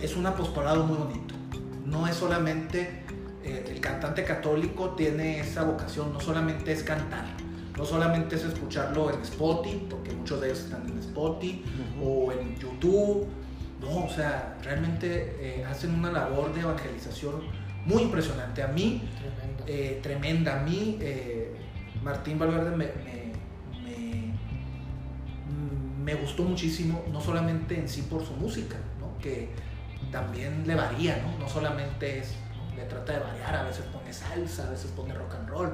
[0.00, 1.34] Es un apostolado muy bonito.
[1.84, 3.02] No es solamente
[3.44, 7.24] eh, el cantante católico tiene esa vocación, no solamente es cantar,
[7.76, 11.62] no solamente es escucharlo en Spotify, porque muchos de ellos están en Spotify
[12.02, 13.26] o en YouTube.
[13.80, 17.34] No, o sea, realmente eh, hacen una labor de evangelización
[17.84, 18.62] muy impresionante.
[18.62, 19.64] A mí, Tremendo.
[19.66, 20.60] eh, tremenda.
[20.60, 20.98] A mí,
[22.02, 23.32] Martín Valverde me, me,
[23.84, 24.32] me-
[26.04, 29.18] me gustó muchísimo, no solamente en sí por su música, ¿no?
[29.18, 29.50] que
[30.16, 31.38] también le varía, ¿no?
[31.38, 32.74] no solamente es, ¿no?
[32.74, 35.72] le trata de variar, a veces pone salsa, a veces pone rock and roll,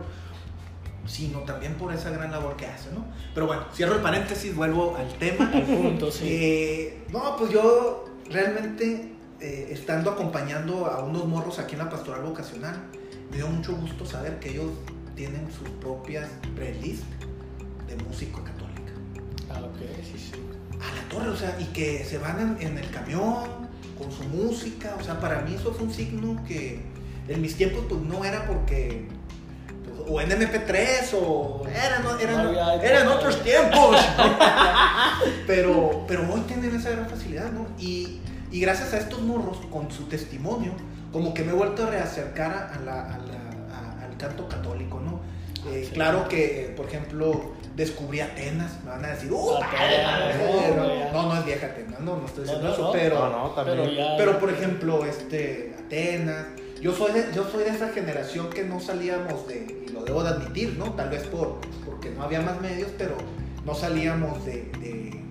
[1.06, 2.90] sino también por esa gran labor que hace.
[2.90, 3.04] ¿no?
[3.34, 5.48] Pero bueno, cierro el paréntesis, vuelvo al tema.
[5.54, 6.26] Al punto, sí.
[6.28, 12.22] Eh, no, pues yo realmente, eh, estando acompañando a unos morros aquí en la pastoral
[12.22, 12.74] vocacional,
[13.30, 14.72] me dio mucho gusto saber que ellos
[15.14, 17.06] tienen sus propias playlists
[17.86, 18.92] de música católica.
[19.50, 20.32] Ah, ok, sí, sí.
[20.80, 24.24] A la torre, o sea, y que se van en, en el camión con su
[24.24, 26.80] música, o sea, para mí eso fue un signo que
[27.28, 29.08] en mis tiempos pues no era porque
[29.84, 33.96] pues, o en MP3 o eran, eran, No eran otros tiempos.
[35.46, 37.66] pero, pero hoy tienen esa gran facilidad, ¿no?
[37.78, 40.72] Y, y gracias a estos morros, con su testimonio,
[41.12, 45.00] como que me he vuelto a reacercar a la- a la- a- al canto católico,
[45.00, 45.20] ¿no?
[45.70, 45.94] Eh, Sí.
[45.94, 49.54] Claro que, eh, por ejemplo, descubrí Atenas, me van a decir, ¡uh!
[49.56, 50.36] Atenas,
[50.76, 52.92] no, no, no es vieja Atenas, no, no estoy diciendo No, no, eso, no.
[52.92, 53.18] pero...
[53.18, 53.78] No, no, también.
[53.78, 54.16] Pero ya.
[54.16, 56.46] Pero por ejemplo, este, Atenas,
[56.80, 60.22] yo soy, de, yo soy de esa generación que no salíamos de, y lo debo
[60.24, 60.92] de admitir, ¿no?
[60.94, 63.16] Tal vez por, porque no había más medios, pero
[63.64, 65.22] no salíamos de, de,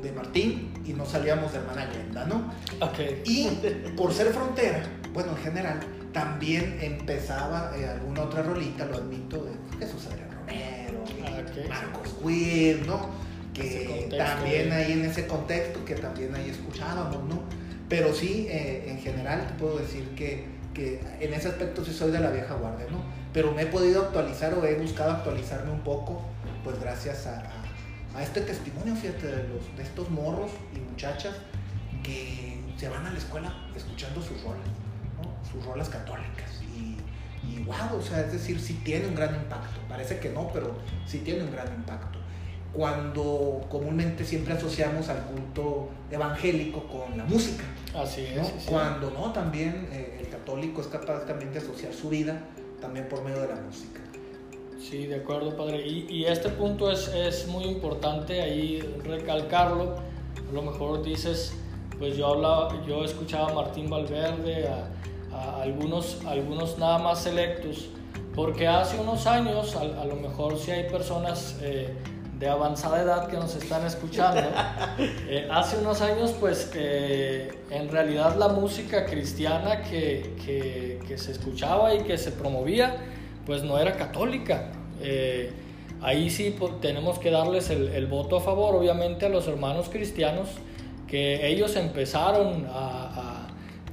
[0.00, 2.52] de Martín y no salíamos de Hermana Glenda, ¿no?
[2.80, 2.98] Ok.
[3.26, 3.48] Y
[3.98, 5.80] por ser frontera, bueno, en general,
[6.12, 11.68] también empezaba eh, alguna otra rolita, lo admito, de Jesús Adrián Romero, Ah.
[11.68, 13.08] Marcos Witt, ¿no?
[13.54, 17.42] Que también ahí en ese contexto, que también ahí escuchábamos, ¿no?
[17.88, 20.44] Pero sí, eh, en general te puedo decir que,
[20.74, 23.02] que en ese aspecto sí soy de la vieja guardia, ¿no?
[23.32, 26.22] Pero me he podido actualizar o he buscado actualizarme un poco,
[26.64, 31.34] pues gracias a, a- a este testimonio, fíjate, de, los, de estos morros y muchachas
[32.02, 34.77] que se van a la escuela escuchando sus rolas, ¿no?
[35.50, 36.60] Sus rolas católicas.
[36.76, 36.96] Y,
[37.48, 39.80] y wow, o sea, es decir, sí tiene un gran impacto.
[39.88, 40.74] Parece que no, pero
[41.06, 42.18] sí tiene un gran impacto.
[42.72, 47.64] Cuando comúnmente siempre asociamos al culto evangélico con la música,
[47.96, 48.36] Así es.
[48.36, 48.44] ¿no?
[48.44, 48.66] sí, sí.
[48.68, 52.42] Cuando no, también eh, el católico es capaz también de asociar su vida
[52.80, 54.00] también por medio de la música.
[54.78, 55.86] Sí, de acuerdo, padre.
[55.86, 59.96] Y, y este punto es, es muy importante ahí recalcarlo.
[60.48, 61.54] A lo mejor dices,
[61.98, 64.88] pues yo hablaba, yo escuchaba a Martín Valverde, a,
[65.38, 67.88] a algunos, algunos nada más selectos,
[68.34, 71.94] porque hace unos años, a, a lo mejor si hay personas eh,
[72.38, 74.40] de avanzada edad que nos están escuchando,
[74.98, 81.32] eh, hace unos años, pues eh, en realidad la música cristiana que, que, que se
[81.32, 82.96] escuchaba y que se promovía,
[83.44, 84.70] pues no era católica.
[85.00, 85.52] Eh,
[86.00, 89.88] ahí sí pues, tenemos que darles el, el voto a favor, obviamente, a los hermanos
[89.88, 90.48] cristianos,
[91.08, 93.37] que ellos empezaron a, a,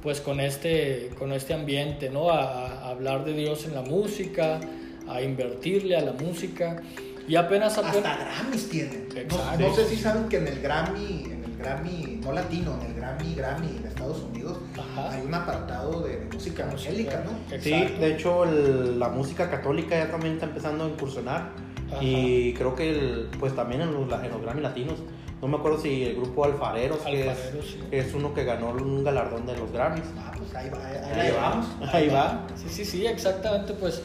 [0.06, 2.30] pues con este, con este ambiente, ¿no?
[2.30, 4.60] A, a hablar de Dios en la música,
[5.08, 6.80] a invertirle a la música.
[7.26, 9.08] Y apenas, Hasta apenas Grammys tienen.
[9.12, 9.58] No, Exacto.
[9.68, 12.94] no sé si saben que en el Grammy, en el Grammy, no latino, en el
[12.94, 15.10] Grammy, Grammy de Estados Unidos, Ajá.
[15.10, 17.58] hay un apartado de música evangélica, ¿no?
[17.60, 18.00] Sí, Exacto.
[18.00, 21.50] de hecho el- la música católica ya también está empezando a incursionar
[21.90, 21.98] Ajá.
[22.00, 25.00] y creo que el- pues también en los, en los Grammy Latinos,
[25.42, 27.80] no me acuerdo si el grupo Alfareros, que, Alfareros, es, sí.
[27.90, 30.04] que es uno que ganó un galardón de los Grammys.
[30.18, 31.66] Ah, pues ahí va, ahí, ahí la llevamos.
[31.92, 32.46] Ahí va.
[32.56, 33.74] Sí, sí, sí, exactamente.
[33.74, 34.02] Pues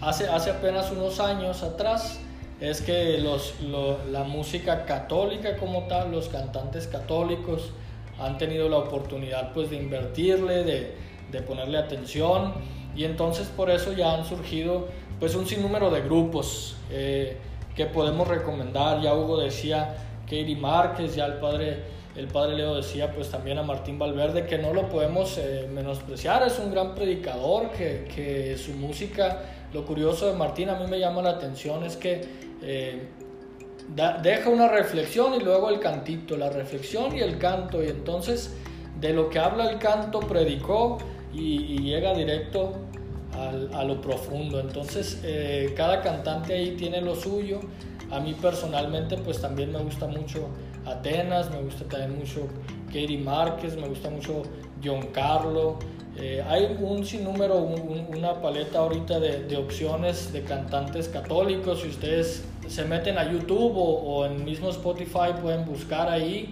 [0.00, 2.18] hace, hace apenas unos años atrás
[2.60, 7.70] es que los, lo- la música católica como tal, los cantantes católicos
[8.20, 10.94] han tenido la oportunidad pues de invertirle, de,
[11.30, 12.52] de ponerle atención
[12.94, 14.86] y entonces por eso ya han surgido
[15.18, 17.36] pues un sinnúmero de grupos eh,
[17.74, 19.00] que podemos recomendar.
[19.00, 21.78] Ya Hugo decía Katie Márquez, ya el padre,
[22.16, 26.46] el padre Leo decía pues también a Martín Valverde que no lo podemos eh, menospreciar,
[26.46, 29.42] es un gran predicador, que, que su música,
[29.72, 32.20] lo curioso de Martín a mí me llama la atención es que
[32.62, 33.08] eh,
[34.22, 38.54] deja una reflexión y luego el cantito, la reflexión y el canto y entonces
[39.00, 40.98] de lo que habla el canto predicó
[41.34, 42.72] y, llega directo
[43.72, 44.60] a lo profundo.
[44.60, 47.60] Entonces, eh, cada cantante ahí tiene lo suyo.
[48.12, 50.48] A mí personalmente, pues también me gusta mucho
[50.84, 52.46] Atenas, me gusta también mucho
[52.88, 54.42] Katie Márquez, me gusta mucho
[54.84, 55.78] John Carlo.
[56.18, 61.80] Eh, hay un sinnúmero, una paleta ahorita de, opciones de cantantes católicos.
[61.80, 66.50] Si ustedes se meten a YouTube o, en mismo Spotify pueden buscar ahí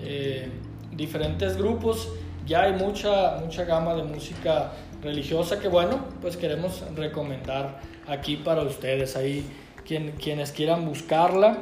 [0.00, 0.48] eh,
[0.90, 2.08] diferentes grupos.
[2.46, 8.62] Ya hay mucha, mucha gama de música religiosa que bueno, pues queremos recomendar aquí para
[8.62, 9.14] ustedes.
[9.14, 9.46] Ahí
[9.86, 11.58] quien, quienes quieran buscarla,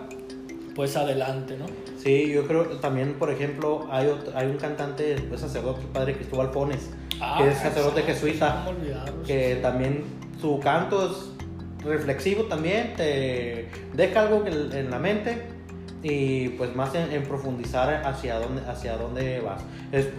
[0.75, 1.67] pues adelante, ¿no?
[1.99, 6.51] Sí, yo creo también, por ejemplo, hay, hay un cantante, un sacerdote, el padre Cristóbal
[6.51, 8.67] Pones, ah, que es sacerdote jesuita,
[9.27, 10.05] que también
[10.41, 15.54] su canto es reflexivo también, te deja algo en la mente
[16.05, 19.63] y pues más en, profundizar hacia dónde, hacia dónde vas.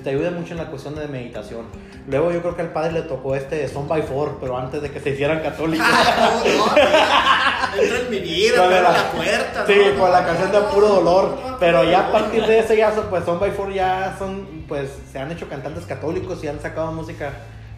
[0.03, 1.67] te ayuda mucho en la cuestión de meditación.
[2.07, 4.89] Luego yo creo que al padre le tocó este Son by Four, pero antes de
[4.89, 5.85] que se hicieran católicos.
[7.79, 9.65] entra en mi vida, la, la puerta.
[9.67, 11.37] Sí, por la canción de puro dolor.
[11.59, 15.19] Pero ya a partir de ese ya pues Son by Four ya son, pues se
[15.19, 17.31] han hecho cantantes católicos y han sacado música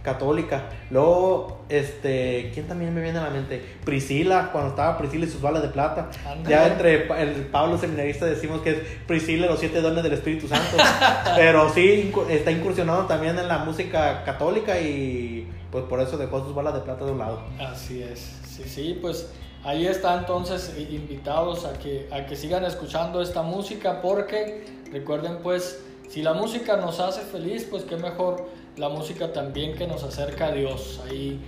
[0.07, 0.69] católica.
[0.89, 3.61] Luego, este, ¿quién también me viene a la mente?
[3.83, 6.09] Priscila, cuando estaba Priscila y sus balas de plata.
[6.47, 10.77] Ya entre el Pablo seminarista decimos que es Priscila los siete dones del Espíritu Santo.
[11.35, 16.55] Pero sí, está incursionado también en la música católica y pues por eso dejó sus
[16.55, 17.41] balas de plata de un lado.
[17.59, 19.29] Así es, sí, sí, pues
[19.65, 25.83] ahí está entonces invitados a que, a que sigan escuchando esta música porque recuerden pues,
[26.07, 28.47] si la música nos hace feliz, pues qué mejor
[28.77, 31.01] la música también que nos acerca a Dios.
[31.09, 31.39] Ahí,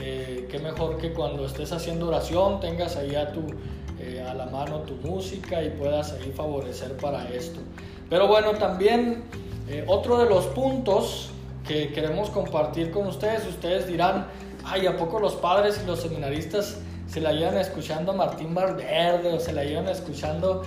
[0.00, 3.42] eh, qué mejor que cuando estés haciendo oración tengas ahí a, tu,
[4.00, 7.60] eh, a la mano tu música y puedas ahí favorecer para esto.
[8.08, 9.24] Pero bueno, también
[9.68, 11.30] eh, otro de los puntos
[11.66, 14.26] que queremos compartir con ustedes, ustedes dirán,
[14.64, 19.32] ay, ¿a poco los padres y los seminaristas se la llevan escuchando a Martín Valverde
[19.34, 20.62] o se la llevan escuchando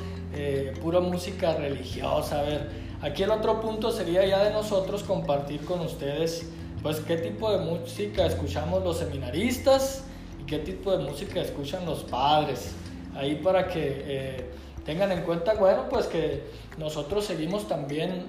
[0.82, 2.40] pura música religiosa?
[2.40, 6.46] A ver, Aquí el otro punto sería ya de nosotros compartir con ustedes
[6.82, 10.04] pues qué tipo de música escuchamos los seminaristas
[10.42, 12.74] y qué tipo de música escuchan los padres.
[13.16, 14.46] Ahí para que eh,
[14.86, 16.44] tengan en cuenta, bueno, pues que
[16.78, 18.26] nosotros seguimos también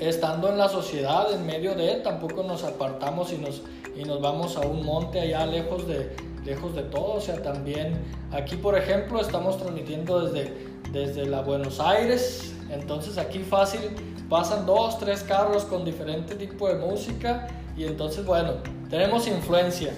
[0.00, 3.62] estando en la sociedad, en medio de, tampoco nos apartamos y nos,
[3.96, 7.14] y nos vamos a un monte allá lejos de, lejos de todo.
[7.14, 7.98] O sea, también
[8.32, 10.52] aquí, por ejemplo, estamos transmitiendo desde,
[10.90, 13.80] desde la Buenos Aires, entonces aquí fácil
[14.28, 18.54] pasan dos, tres carros con diferente tipo de música y entonces bueno,
[18.88, 19.92] tenemos influencia.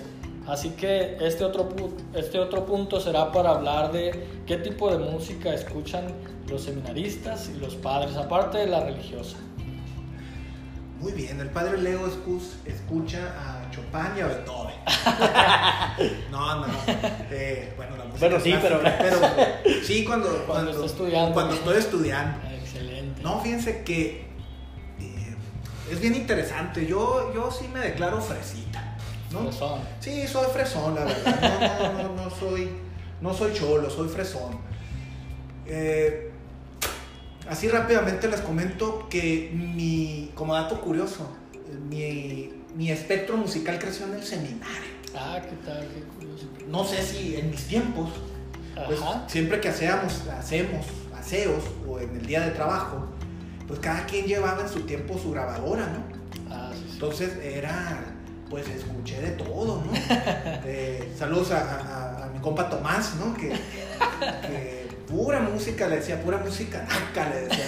[0.46, 1.68] Así que este otro,
[2.14, 6.06] este otro punto será para hablar de qué tipo de música escuchan
[6.48, 9.36] los seminaristas y los padres, aparte de la religiosa.
[11.00, 14.74] Muy bien, el padre Leo escucha a Chopin y a Beethoven.
[16.30, 16.66] no, no,
[17.30, 18.40] eh, bueno, la música.
[18.40, 18.80] sí, pero,
[19.82, 21.34] sí, cuando, cuando, estudiando.
[21.34, 22.38] cuando estoy estudiando.
[23.22, 24.26] No, fíjense que
[25.00, 25.36] eh,
[25.90, 26.86] es bien interesante.
[26.86, 28.96] Yo, yo sí me declaro fresita.
[29.30, 29.40] ¿no?
[29.44, 29.80] Fresón.
[30.00, 31.92] Sí, soy fresón, la verdad.
[31.92, 32.68] No, no, no, soy,
[33.20, 34.58] no soy cholo, soy fresón.
[35.66, 36.30] Eh,
[37.48, 41.28] así rápidamente les comento que mi, como dato curioso,
[41.88, 44.92] mi, mi espectro musical creció en el seminario.
[45.14, 46.46] Ah, qué tal, qué curioso.
[46.68, 48.10] No sé si en mis tiempos,
[48.86, 53.06] pues, siempre que hacíamos, hacemos aseos o en el día de trabajo,
[53.72, 56.54] pues cada quien llevaba en su tiempo su grabadora, ¿no?
[56.54, 58.04] Ah, sí, Entonces era,
[58.50, 59.92] pues escuché de todo, ¿no?
[60.66, 63.32] Eh, saludos a, mi compa Tomás, ¿no?
[63.32, 63.58] Que,
[65.08, 67.66] pura música, le decía, pura música naca, le decía,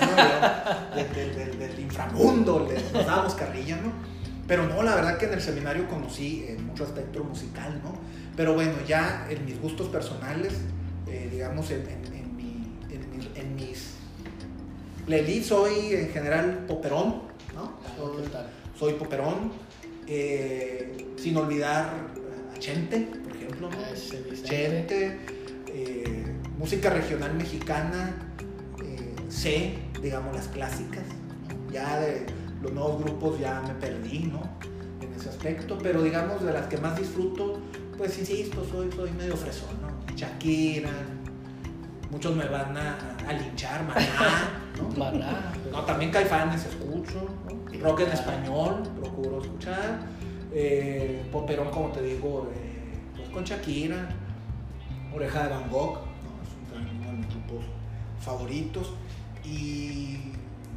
[0.91, 0.95] ¿no?
[0.95, 3.91] del, inframundo, le, dábamos carrilla, ¿no?
[4.47, 7.95] Pero no, la verdad que en el seminario conocí eh, mucho aspecto musical, ¿no?
[8.37, 10.53] Pero bueno, ya en mis gustos personales,
[11.07, 13.94] eh, digamos, en, en, mi, en mis
[15.07, 17.23] Leli soy en general poperón,
[17.55, 17.79] ¿no?
[18.79, 19.53] Soy, poperón.
[20.07, 21.95] Eh, sin olvidar
[22.55, 23.71] a Chente, por ejemplo.
[23.71, 24.43] ¿no?
[24.43, 25.19] Chente,
[25.69, 26.25] eh,
[26.59, 28.15] música regional mexicana,
[28.83, 31.05] eh, sé, digamos, las clásicas.
[31.73, 32.27] Ya de
[32.63, 34.43] los nuevos grupos ya me perdí, ¿no?
[35.01, 37.61] En ese aspecto, pero digamos, de las que más disfruto,
[37.97, 40.15] pues insisto, soy, soy medio fresón, ¿no?
[40.15, 40.91] Shakira,
[42.15, 42.97] muchos me van a,
[43.29, 44.63] a linchar, maná.
[44.79, 45.11] ¿no?
[45.73, 47.27] No, también Caifanes escucho,
[47.83, 49.99] rock en español, procuro escuchar,
[50.53, 54.09] eh, poperón como te digo, eh, pues con Shakira,
[55.13, 56.41] Oreja de Van Gogh, ¿no?
[56.45, 57.65] es uno de mis grupos
[58.21, 58.93] favoritos.
[59.45, 60.33] Y,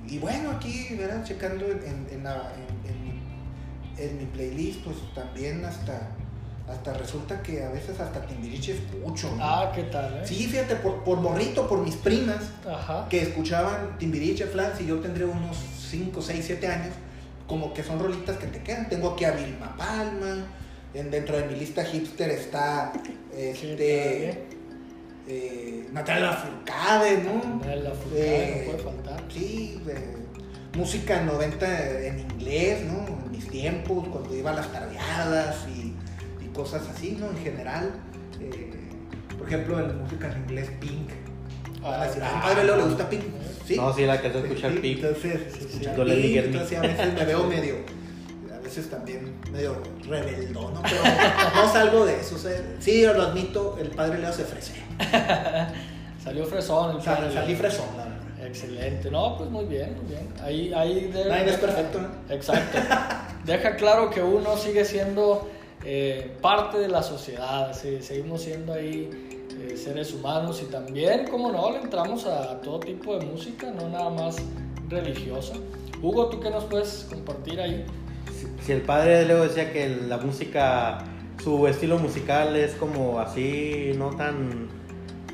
[0.07, 1.23] y bueno, aquí, ¿verdad?
[1.23, 2.25] checando en, en,
[3.99, 6.09] en mi playlist, pues también hasta,
[6.69, 9.33] hasta resulta que a veces hasta Timbiriche escucho.
[9.35, 9.43] ¿no?
[9.43, 10.17] Ah, ¿qué tal?
[10.17, 10.21] Eh?
[10.25, 13.07] Sí, fíjate, por, por morrito, por mis primas, Ajá.
[13.09, 15.57] que escuchaban Timbiriche, Flans, y yo tendré unos
[15.89, 16.93] 5, 6, 7 años,
[17.47, 18.89] como que son rolitas que te quedan.
[18.89, 20.45] Tengo aquí a Vilma Palma,
[20.93, 22.91] en, dentro de mi lista hipster está
[23.31, 24.47] ¿Qué este,
[25.27, 27.61] eh, Natalia Furcade, ¿no?
[27.61, 27.83] tal?
[27.83, 29.23] La fruta Eh, no puede faltar.
[29.31, 29.81] Sí,
[30.75, 33.05] música 90 en inglés, ¿no?
[33.07, 35.86] En mis tiempos, cuando iba a las tardeadas y
[36.57, 37.29] cosas así, ¿no?
[37.29, 37.91] En general.
[38.41, 38.73] eh,
[39.37, 41.09] por ejemplo, en música en inglés, Pink.
[41.83, 43.23] A Ah, "Ah, padre Leo le gusta Pink.
[43.65, 43.75] Sí.
[43.77, 44.97] No, sí, la que se escucha Pink.
[45.03, 45.41] Entonces,
[45.71, 47.75] Pink, entonces a veces me veo medio,
[48.53, 50.81] a veces también medio rebeldón, ¿no?
[50.81, 51.01] Pero
[51.55, 52.35] no salgo de eso.
[52.35, 54.83] o sea, sí, lo admito, el padre Leo se fresea.
[56.23, 57.33] Salió fresón el Sal- padre.
[57.33, 58.17] salí fresón, la verdad.
[58.47, 59.11] Excelente.
[59.11, 60.27] No, pues muy bien, muy bien.
[60.43, 62.33] Ahí, ahí de- Nadie es perfecto, ¿no?
[62.33, 62.77] Exacto.
[63.45, 65.49] Deja claro que uno sigue siendo
[65.83, 67.73] eh, parte de la sociedad.
[67.73, 69.09] sí, seguimos siendo ahí
[69.59, 73.89] eh, seres humanos y también, como no, le entramos a todo tipo de música, no
[73.89, 74.37] nada más
[74.89, 75.53] religiosa.
[76.01, 77.85] Hugo, ¿tú qué nos puedes compartir ahí?
[78.31, 80.99] Si, si el padre Leo decía que la música,
[81.43, 84.69] su estilo musical es como así, no tan,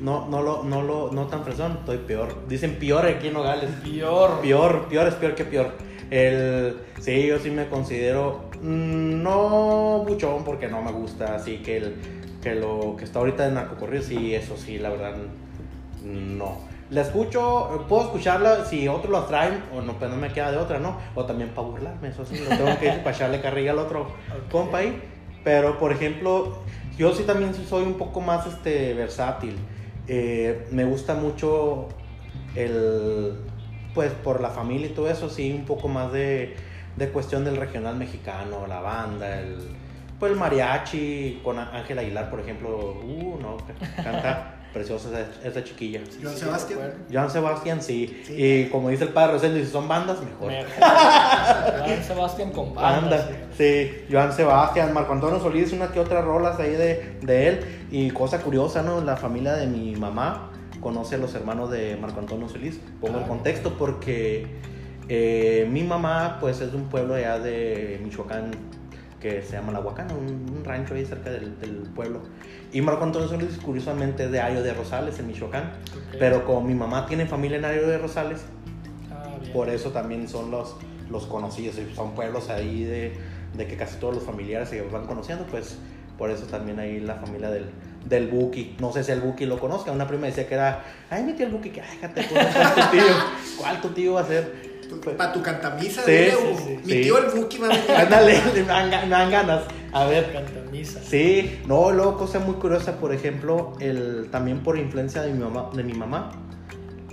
[0.00, 2.46] no, no lo, no lo, no tan fresón, estoy peor.
[2.48, 3.70] Dicen peor aquí en Nogales.
[3.82, 4.40] Peor.
[4.40, 5.72] Peor, peor es peor que peor.
[6.10, 11.94] El, sí, yo sí me considero no buchón porque no me gusta, así que el,
[12.42, 15.14] que lo que está ahorita en narcocorrido, sí, eso sí, la verdad,
[16.02, 16.58] no.
[16.90, 20.58] La escucho, puedo escucharla si otros la traen, o no, pero no me queda de
[20.58, 20.98] otra, ¿no?
[21.14, 24.02] O también para burlarme, eso sí, lo tengo que decir para echarle carrilla al otro
[24.02, 24.50] Ok.
[24.50, 25.02] compa ahí.
[25.42, 26.58] Pero, por ejemplo,
[26.96, 29.56] yo sí también sí soy un poco más este, versátil.
[30.08, 31.88] Eh, me gusta mucho
[32.54, 33.34] el,
[33.94, 36.54] pues por la familia y todo eso, sí, un poco más de,
[36.96, 39.56] de cuestión del regional mexicano, la banda, el,
[40.18, 43.56] pues el mariachi con Ángel Aguilar, por ejemplo, uh, no,
[44.02, 46.00] canta preciosa esa, esa chiquilla.
[46.20, 46.78] Joan Sí, Sebastián.
[46.80, 47.04] de acuerdo.
[47.12, 48.22] Joan Sebastián, sí.
[48.26, 48.34] Sí.
[48.36, 50.50] Y como dice el padre Rosendo, si son bandas, mejor.
[50.50, 50.68] Mejor.
[51.86, 52.98] Joan Sebastián con banda.
[53.16, 57.60] Anda, sí, Joan Sebastián, Marco Antonio Solís, una que otra rolas ahí de, de él.
[57.90, 59.00] Y cosa curiosa, ¿no?
[59.00, 62.80] La familia de mi mamá conoce a los hermanos de Marco Antonio Solís.
[63.00, 64.46] Pongo el contexto porque
[65.08, 68.50] eh, mi mamá, pues, es de un pueblo allá de Michoacán
[69.20, 72.20] que se llama La Huacana, un, un rancho ahí cerca del, del pueblo.
[72.72, 75.72] Y Marco Antonio Solís, curiosamente, es de Ayo de Rosales, en Michoacán.
[75.92, 76.16] Ok.
[76.18, 78.42] Pero como mi mamá tiene familia en Ayo de Rosales,
[79.10, 80.76] Ah, por eso también son los,
[81.10, 81.76] los conocidos.
[81.94, 83.12] Son pueblos ahí de,
[83.56, 85.78] de que casi todos los familiares se van conociendo, pues
[86.18, 87.66] por eso también ahí la familia del,
[88.06, 88.76] del Buki.
[88.80, 89.90] No sé si el Buki lo conozca.
[89.92, 92.74] Una prima decía que era, ay, mi tío el Buki, que ay, déjate, ¿cuál es
[92.74, 93.02] tu tío?
[93.58, 94.63] ¿Cuál tu tío va a ser?
[95.16, 97.02] Para tu cantamisa, Sí, dile, sí, mi sí.
[97.02, 98.00] tío el Buki va a.
[98.02, 99.62] Ándale, me dan, ganas.
[99.92, 101.00] A ver, Cantamisa.
[101.02, 105.70] Sí, no, luego cosa muy curiosa, por ejemplo, el, también por influencia de mi mamá,
[105.74, 106.30] de mi mamá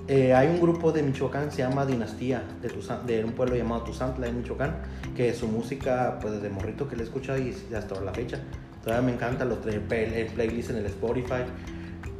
[0.08, 2.70] eh, hay un grupo de Michoacán que se llama Dinastía, de,
[3.14, 4.82] de un pueblo llamado Tuzantla en Michoacán,
[5.16, 8.40] que su música, pues desde morrito que le he escuchado y hasta la fecha,
[8.84, 11.44] todavía me encanta, los el playlist en el Spotify,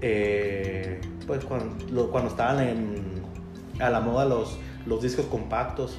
[0.02, 2.96] eh, pues cuando, lo- cuando estaban en,
[3.80, 5.98] a la moda los, los discos compactos,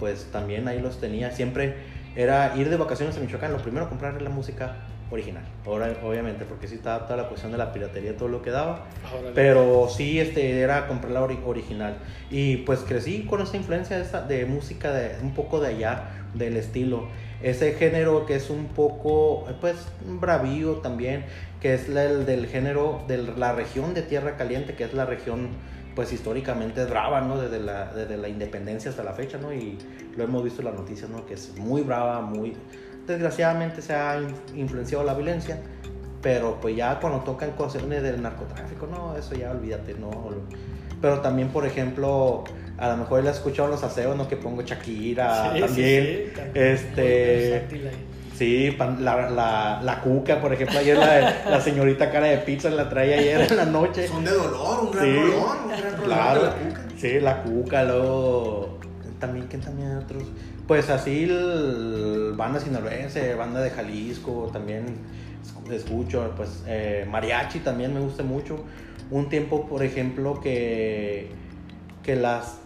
[0.00, 1.74] pues también ahí los tenía, siempre
[2.16, 4.76] era ir de vacaciones a Michoacán, lo primero comprar la música
[5.10, 8.50] original, ahora obviamente, porque sí estaba toda la cuestión de la piratería, todo lo que
[8.50, 9.30] daba, Órale.
[9.34, 11.98] pero sí este, era comprar la ori- original.
[12.30, 16.10] Y pues crecí con esa influencia de, esa- de música de un poco de allá,
[16.34, 17.06] del estilo.
[17.42, 21.24] Ese género que es un poco, pues, bravío también,
[21.60, 25.48] que es el del género de la región de Tierra Caliente, que es la región,
[25.94, 27.40] pues, históricamente brava, ¿no?
[27.40, 29.52] Desde la, desde la independencia hasta la fecha, ¿no?
[29.52, 29.78] Y
[30.16, 31.24] lo hemos visto en las noticias, ¿no?
[31.26, 32.54] Que es muy brava, muy...
[33.06, 35.58] Desgraciadamente se ha in- influenciado la violencia,
[36.22, 40.10] pero pues ya cuando tocan cuestiones del narcotráfico, no, eso ya olvídate, no.
[41.02, 42.44] Pero también, por ejemplo,
[42.78, 44.26] a lo mejor he escuchado en los aseos, ¿no?
[44.26, 46.04] Que pongo Shakira Sí, sí, también.
[46.04, 46.66] sí, también.
[46.66, 47.66] Este.
[48.34, 52.68] Sí, pan- la, la, la cuca, por ejemplo, ayer la, la señorita cara de pizza
[52.70, 54.08] la traía ayer en la noche.
[54.08, 56.80] Son de dolor, un gran Sí, rolón, un gran rolón Claro, de la cuca.
[56.98, 58.78] sí, la cuca, luego
[59.20, 60.24] también, ¿quién también hay otros?
[60.66, 64.86] Pues así, el, banda sinaloense, banda de Jalisco, también
[65.44, 68.64] escu- escucho, pues eh, mariachi también me gusta mucho.
[69.12, 71.30] Un tiempo, por ejemplo, que,
[72.02, 72.58] que las,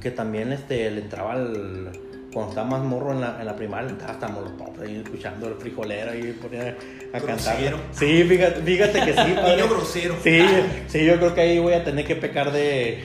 [0.00, 1.90] que también este, le entraba al,
[2.32, 6.14] cuando estaba más morro en la, en la primaria, hasta molotov ahí escuchando el frijolero
[6.14, 6.76] y ponía
[7.12, 7.56] a cantar.
[7.56, 7.78] Grosero.
[7.92, 9.56] Sí, fíjate, fíjate que sí, padre.
[9.56, 10.16] Niño grosero.
[10.22, 10.40] Sí,
[10.86, 13.02] sí, yo creo que ahí voy a tener que pecar de,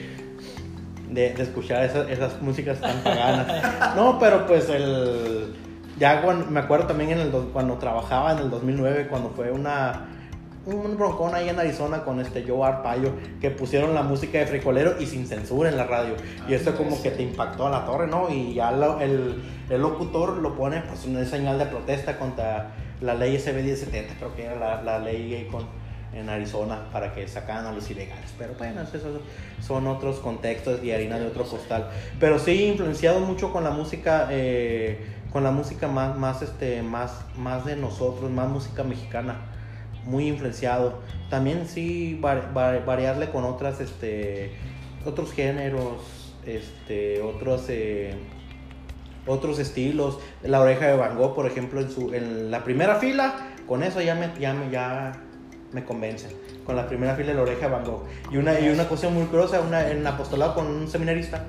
[1.10, 3.96] de, de escuchar esas, esas músicas tan paganas.
[3.96, 5.54] No, pero pues el,
[5.98, 10.08] ya me acuerdo también en el, cuando trabajaba en el 2009, cuando fue una
[10.66, 14.96] un broncón ahí en Arizona con este Joe Arpaio que pusieron la música de fricolero
[14.98, 16.14] y sin censura en la radio.
[16.48, 18.28] y esto como que te impactó a la torre, ¿no?
[18.28, 23.38] Y ya el, el, locutor lo pone pues una señal de protesta contra la ley
[23.38, 25.66] SB 1070, creo que era la, la ley con,
[26.12, 28.34] en Arizona para que sacaran a los ilegales.
[28.36, 29.20] Pero bueno, esos
[29.60, 31.90] son otros contextos y harina de otro costal.
[32.18, 34.98] Pero sí, influenciado mucho con la música, eh,
[35.32, 39.36] con la música más, más, este, más, más de nosotros, más música mexicana
[40.06, 41.00] muy influenciado.
[41.28, 44.52] También sí variarle con otras, este,
[45.04, 48.14] otros géneros, este, otros, eh,
[49.26, 50.18] otros estilos.
[50.42, 54.00] La oreja de Van Gogh, por ejemplo, en, su, en la primera fila, con eso
[54.00, 55.12] ya me, ya me, ya
[55.72, 56.28] me convence.
[56.64, 58.04] Con la primera fila de la oreja de Van Gogh.
[58.30, 61.44] Y una, y una cosa muy curiosa, una, en apostolado con un seminarista,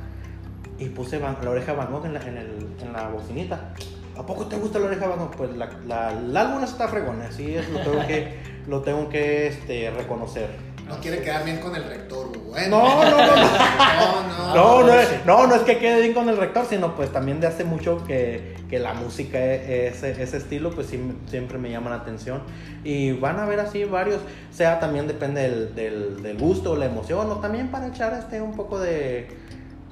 [0.79, 3.73] y puse la oreja de Van Gogh en la, en, el, en la bocinita.
[4.17, 7.55] ¿A poco te gusta la oreja Van Pues la, la, el álbum está fregón, así
[7.55, 10.49] es, lo tengo que, lo tengo que este, reconocer.
[10.87, 12.69] No quiere quedar bien con el rector, güey.
[12.69, 13.35] No, no, no.
[13.35, 17.11] No, no, no, es, no, no es que quede bien con el rector, sino pues
[17.11, 21.57] también de hace mucho que, que la música, e, ese, ese estilo, pues sí, siempre
[21.57, 22.41] me llama la atención.
[22.85, 27.29] Y van a ver así varios, sea también depende del, del, del gusto, la emoción,
[27.31, 29.27] o también para echar este un poco de,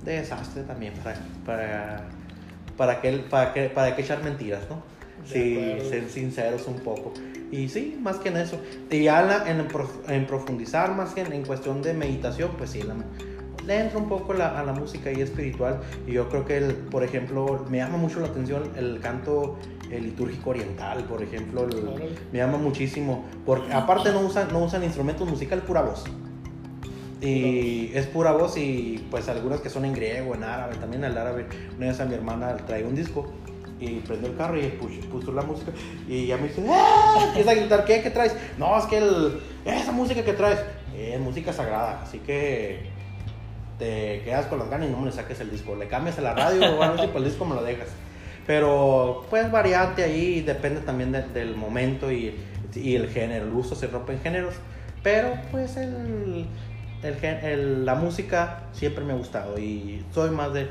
[0.05, 2.05] de desastre también, para, para
[2.77, 4.83] para que, para que, para echar mentiras, ¿no?
[5.25, 7.13] Sí, ser sinceros un poco.
[7.51, 8.59] Y sí, más que en eso.
[8.91, 9.67] Y ya en,
[10.07, 12.83] en, profundizar más que en, cuestión de meditación, pues sí,
[13.65, 15.79] le entra un poco la, a la música y espiritual.
[16.05, 19.57] Y yo creo que, el, por ejemplo, me llama mucho la atención el canto
[19.91, 21.67] el litúrgico oriental, por ejemplo.
[22.31, 23.25] me llama muchísimo.
[23.45, 26.03] Porque aparte no usan, no usan instrumentos musicales, pura voz.
[27.25, 31.17] Y es pura voz y pues algunas que son en griego, en árabe, también el
[31.17, 31.47] árabe.
[31.77, 33.31] Una vez a mi hermana trae un disco
[33.79, 35.71] y prendió el carro y puso, la música
[36.07, 37.25] y ya me dice, ¡ah!
[37.27, 38.01] Empieza a gritar, ¿qué?
[38.01, 38.35] ¿Qué traes?
[38.57, 40.59] No, es que el, esa música que traes
[40.97, 42.87] es música sagrada, así que
[43.77, 45.75] te quedas con las ganas y no me le saques el disco.
[45.75, 47.89] Le cambias a la radio o algo así, pues el disco me lo dejas.
[48.47, 52.35] Pero pues variante ahí, depende también del momento y,
[52.75, 53.45] y el género.
[53.45, 54.53] El gusto se rompe en géneros,
[55.03, 56.45] pero pues el
[57.03, 60.67] el, la música siempre me ha gustado y soy más de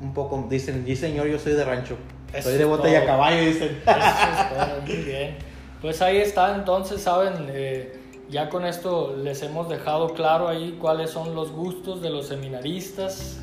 [0.00, 1.96] un poco, dicen, sí señor, yo soy de rancho.
[2.40, 3.80] soy de botella caballo, dicen.
[4.86, 5.36] muy bien.
[5.80, 7.98] Pues ahí está, entonces, saben, eh,
[8.28, 13.40] ya con esto les hemos dejado claro ahí cuáles son los gustos de los seminaristas,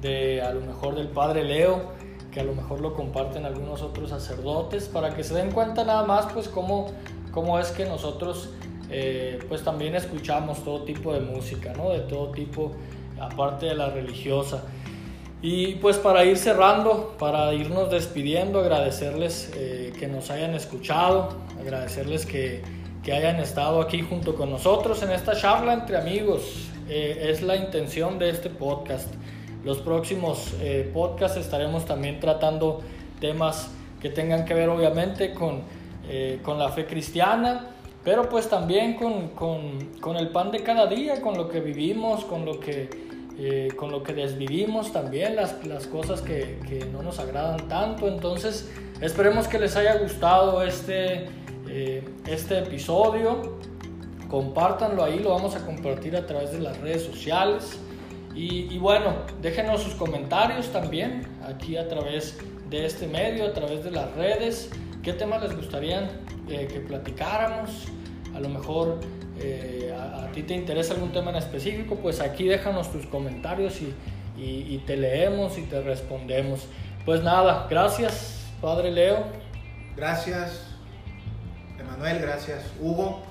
[0.00, 1.92] de a lo mejor del padre Leo,
[2.32, 6.04] que a lo mejor lo comparten algunos otros sacerdotes, para que se den cuenta nada
[6.04, 6.92] más, pues, cómo,
[7.30, 8.50] cómo es que nosotros
[8.90, 11.90] eh, pues también escuchamos todo tipo de música, ¿no?
[11.90, 12.72] De todo tipo,
[13.20, 14.64] aparte de la religiosa.
[15.42, 22.26] Y pues para ir cerrando, para irnos despidiendo, agradecerles eh, que nos hayan escuchado, agradecerles
[22.26, 22.62] que,
[23.02, 26.68] que, hayan estado aquí junto con nosotros en esta charla entre amigos.
[26.88, 29.12] Eh, es la intención de este podcast.
[29.64, 30.54] Los próximos
[30.94, 32.82] podcasts estaremos también tratando
[33.18, 33.68] temas
[34.00, 35.62] que tengan que ver obviamente con,
[36.44, 37.75] con la fe cristiana
[38.06, 42.24] pero pues también con, con, con, el pan de cada día, con lo que vivimos,
[42.24, 42.88] con lo que,
[43.36, 48.06] eh, con lo que desvivimos también, las, las cosas que, que, no nos agradan tanto.
[48.06, 51.26] Entonces, esperemos que les haya gustado este,
[51.68, 53.58] eh, este episodio.
[54.28, 57.76] Compártanlo ahí, lo vamos a compartir a través de las redes sociales.
[58.36, 62.38] Y, bueno, déjenos sus comentarios también aquí a través
[62.70, 64.70] de este medio, a través de las redes.
[65.02, 66.08] ¿Qué temas les gustaría
[66.48, 67.88] eh, que platicáramos?
[68.36, 69.00] A lo mejor
[69.40, 73.94] eh, a, ti te interesa algún tema en específico, pues aquí déjanos tus comentarios y,
[74.38, 76.66] y, te leemos y te respondemos.
[77.06, 79.24] Pues nada, gracias, Padre Leo.
[79.96, 80.66] Gracias,
[81.80, 83.22] Emanuel, gracias, Hugo.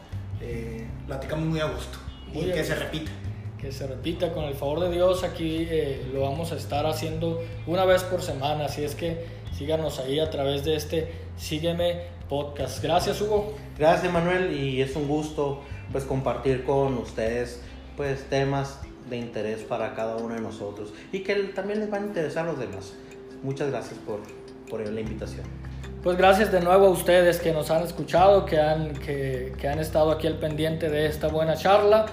[0.42, 2.00] Eh, platicamos muy a gusto
[2.34, 3.12] y que se repita.
[3.60, 5.24] Que se repita con el favor de Dios.
[5.24, 10.00] Aquí eh, lo vamos a estar haciendo una vez por semana, así es que síganos
[10.00, 12.82] ahí a través de este Sígueme podcast.
[12.82, 13.54] Gracias, Hugo.
[13.78, 15.62] Gracias, Manuel, y es un gusto
[15.92, 17.62] pues compartir con ustedes
[17.96, 22.06] pues temas de interés para cada uno de nosotros y que también les van a
[22.08, 22.94] interesar a los demás.
[23.44, 24.20] Muchas gracias por,
[24.70, 25.44] por la invitación.
[26.04, 29.80] Pues gracias de nuevo a ustedes que nos han escuchado, que han, que, que han
[29.80, 32.06] estado aquí al pendiente de esta buena charla.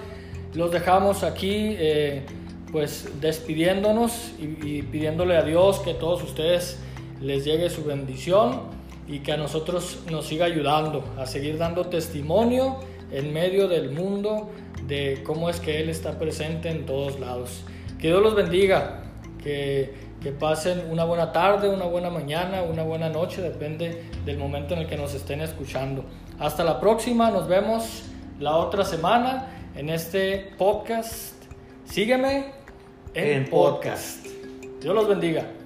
[0.53, 2.23] Los dejamos aquí eh,
[2.71, 6.79] pues despidiéndonos y, y pidiéndole a Dios que todos ustedes
[7.21, 12.77] les llegue su bendición y que a nosotros nos siga ayudando a seguir dando testimonio
[13.11, 14.49] en medio del mundo
[14.87, 17.63] de cómo es que Él está presente en todos lados.
[17.99, 19.03] Que Dios los bendiga,
[19.41, 24.73] que, que pasen una buena tarde, una buena mañana, una buena noche, depende del momento
[24.73, 26.05] en el que nos estén escuchando.
[26.39, 28.03] Hasta la próxima, nos vemos
[28.39, 31.35] la otra semana en este podcast.
[31.85, 32.51] Sígueme
[33.13, 34.25] en, En podcast.
[34.81, 35.62] Dios los bendiga.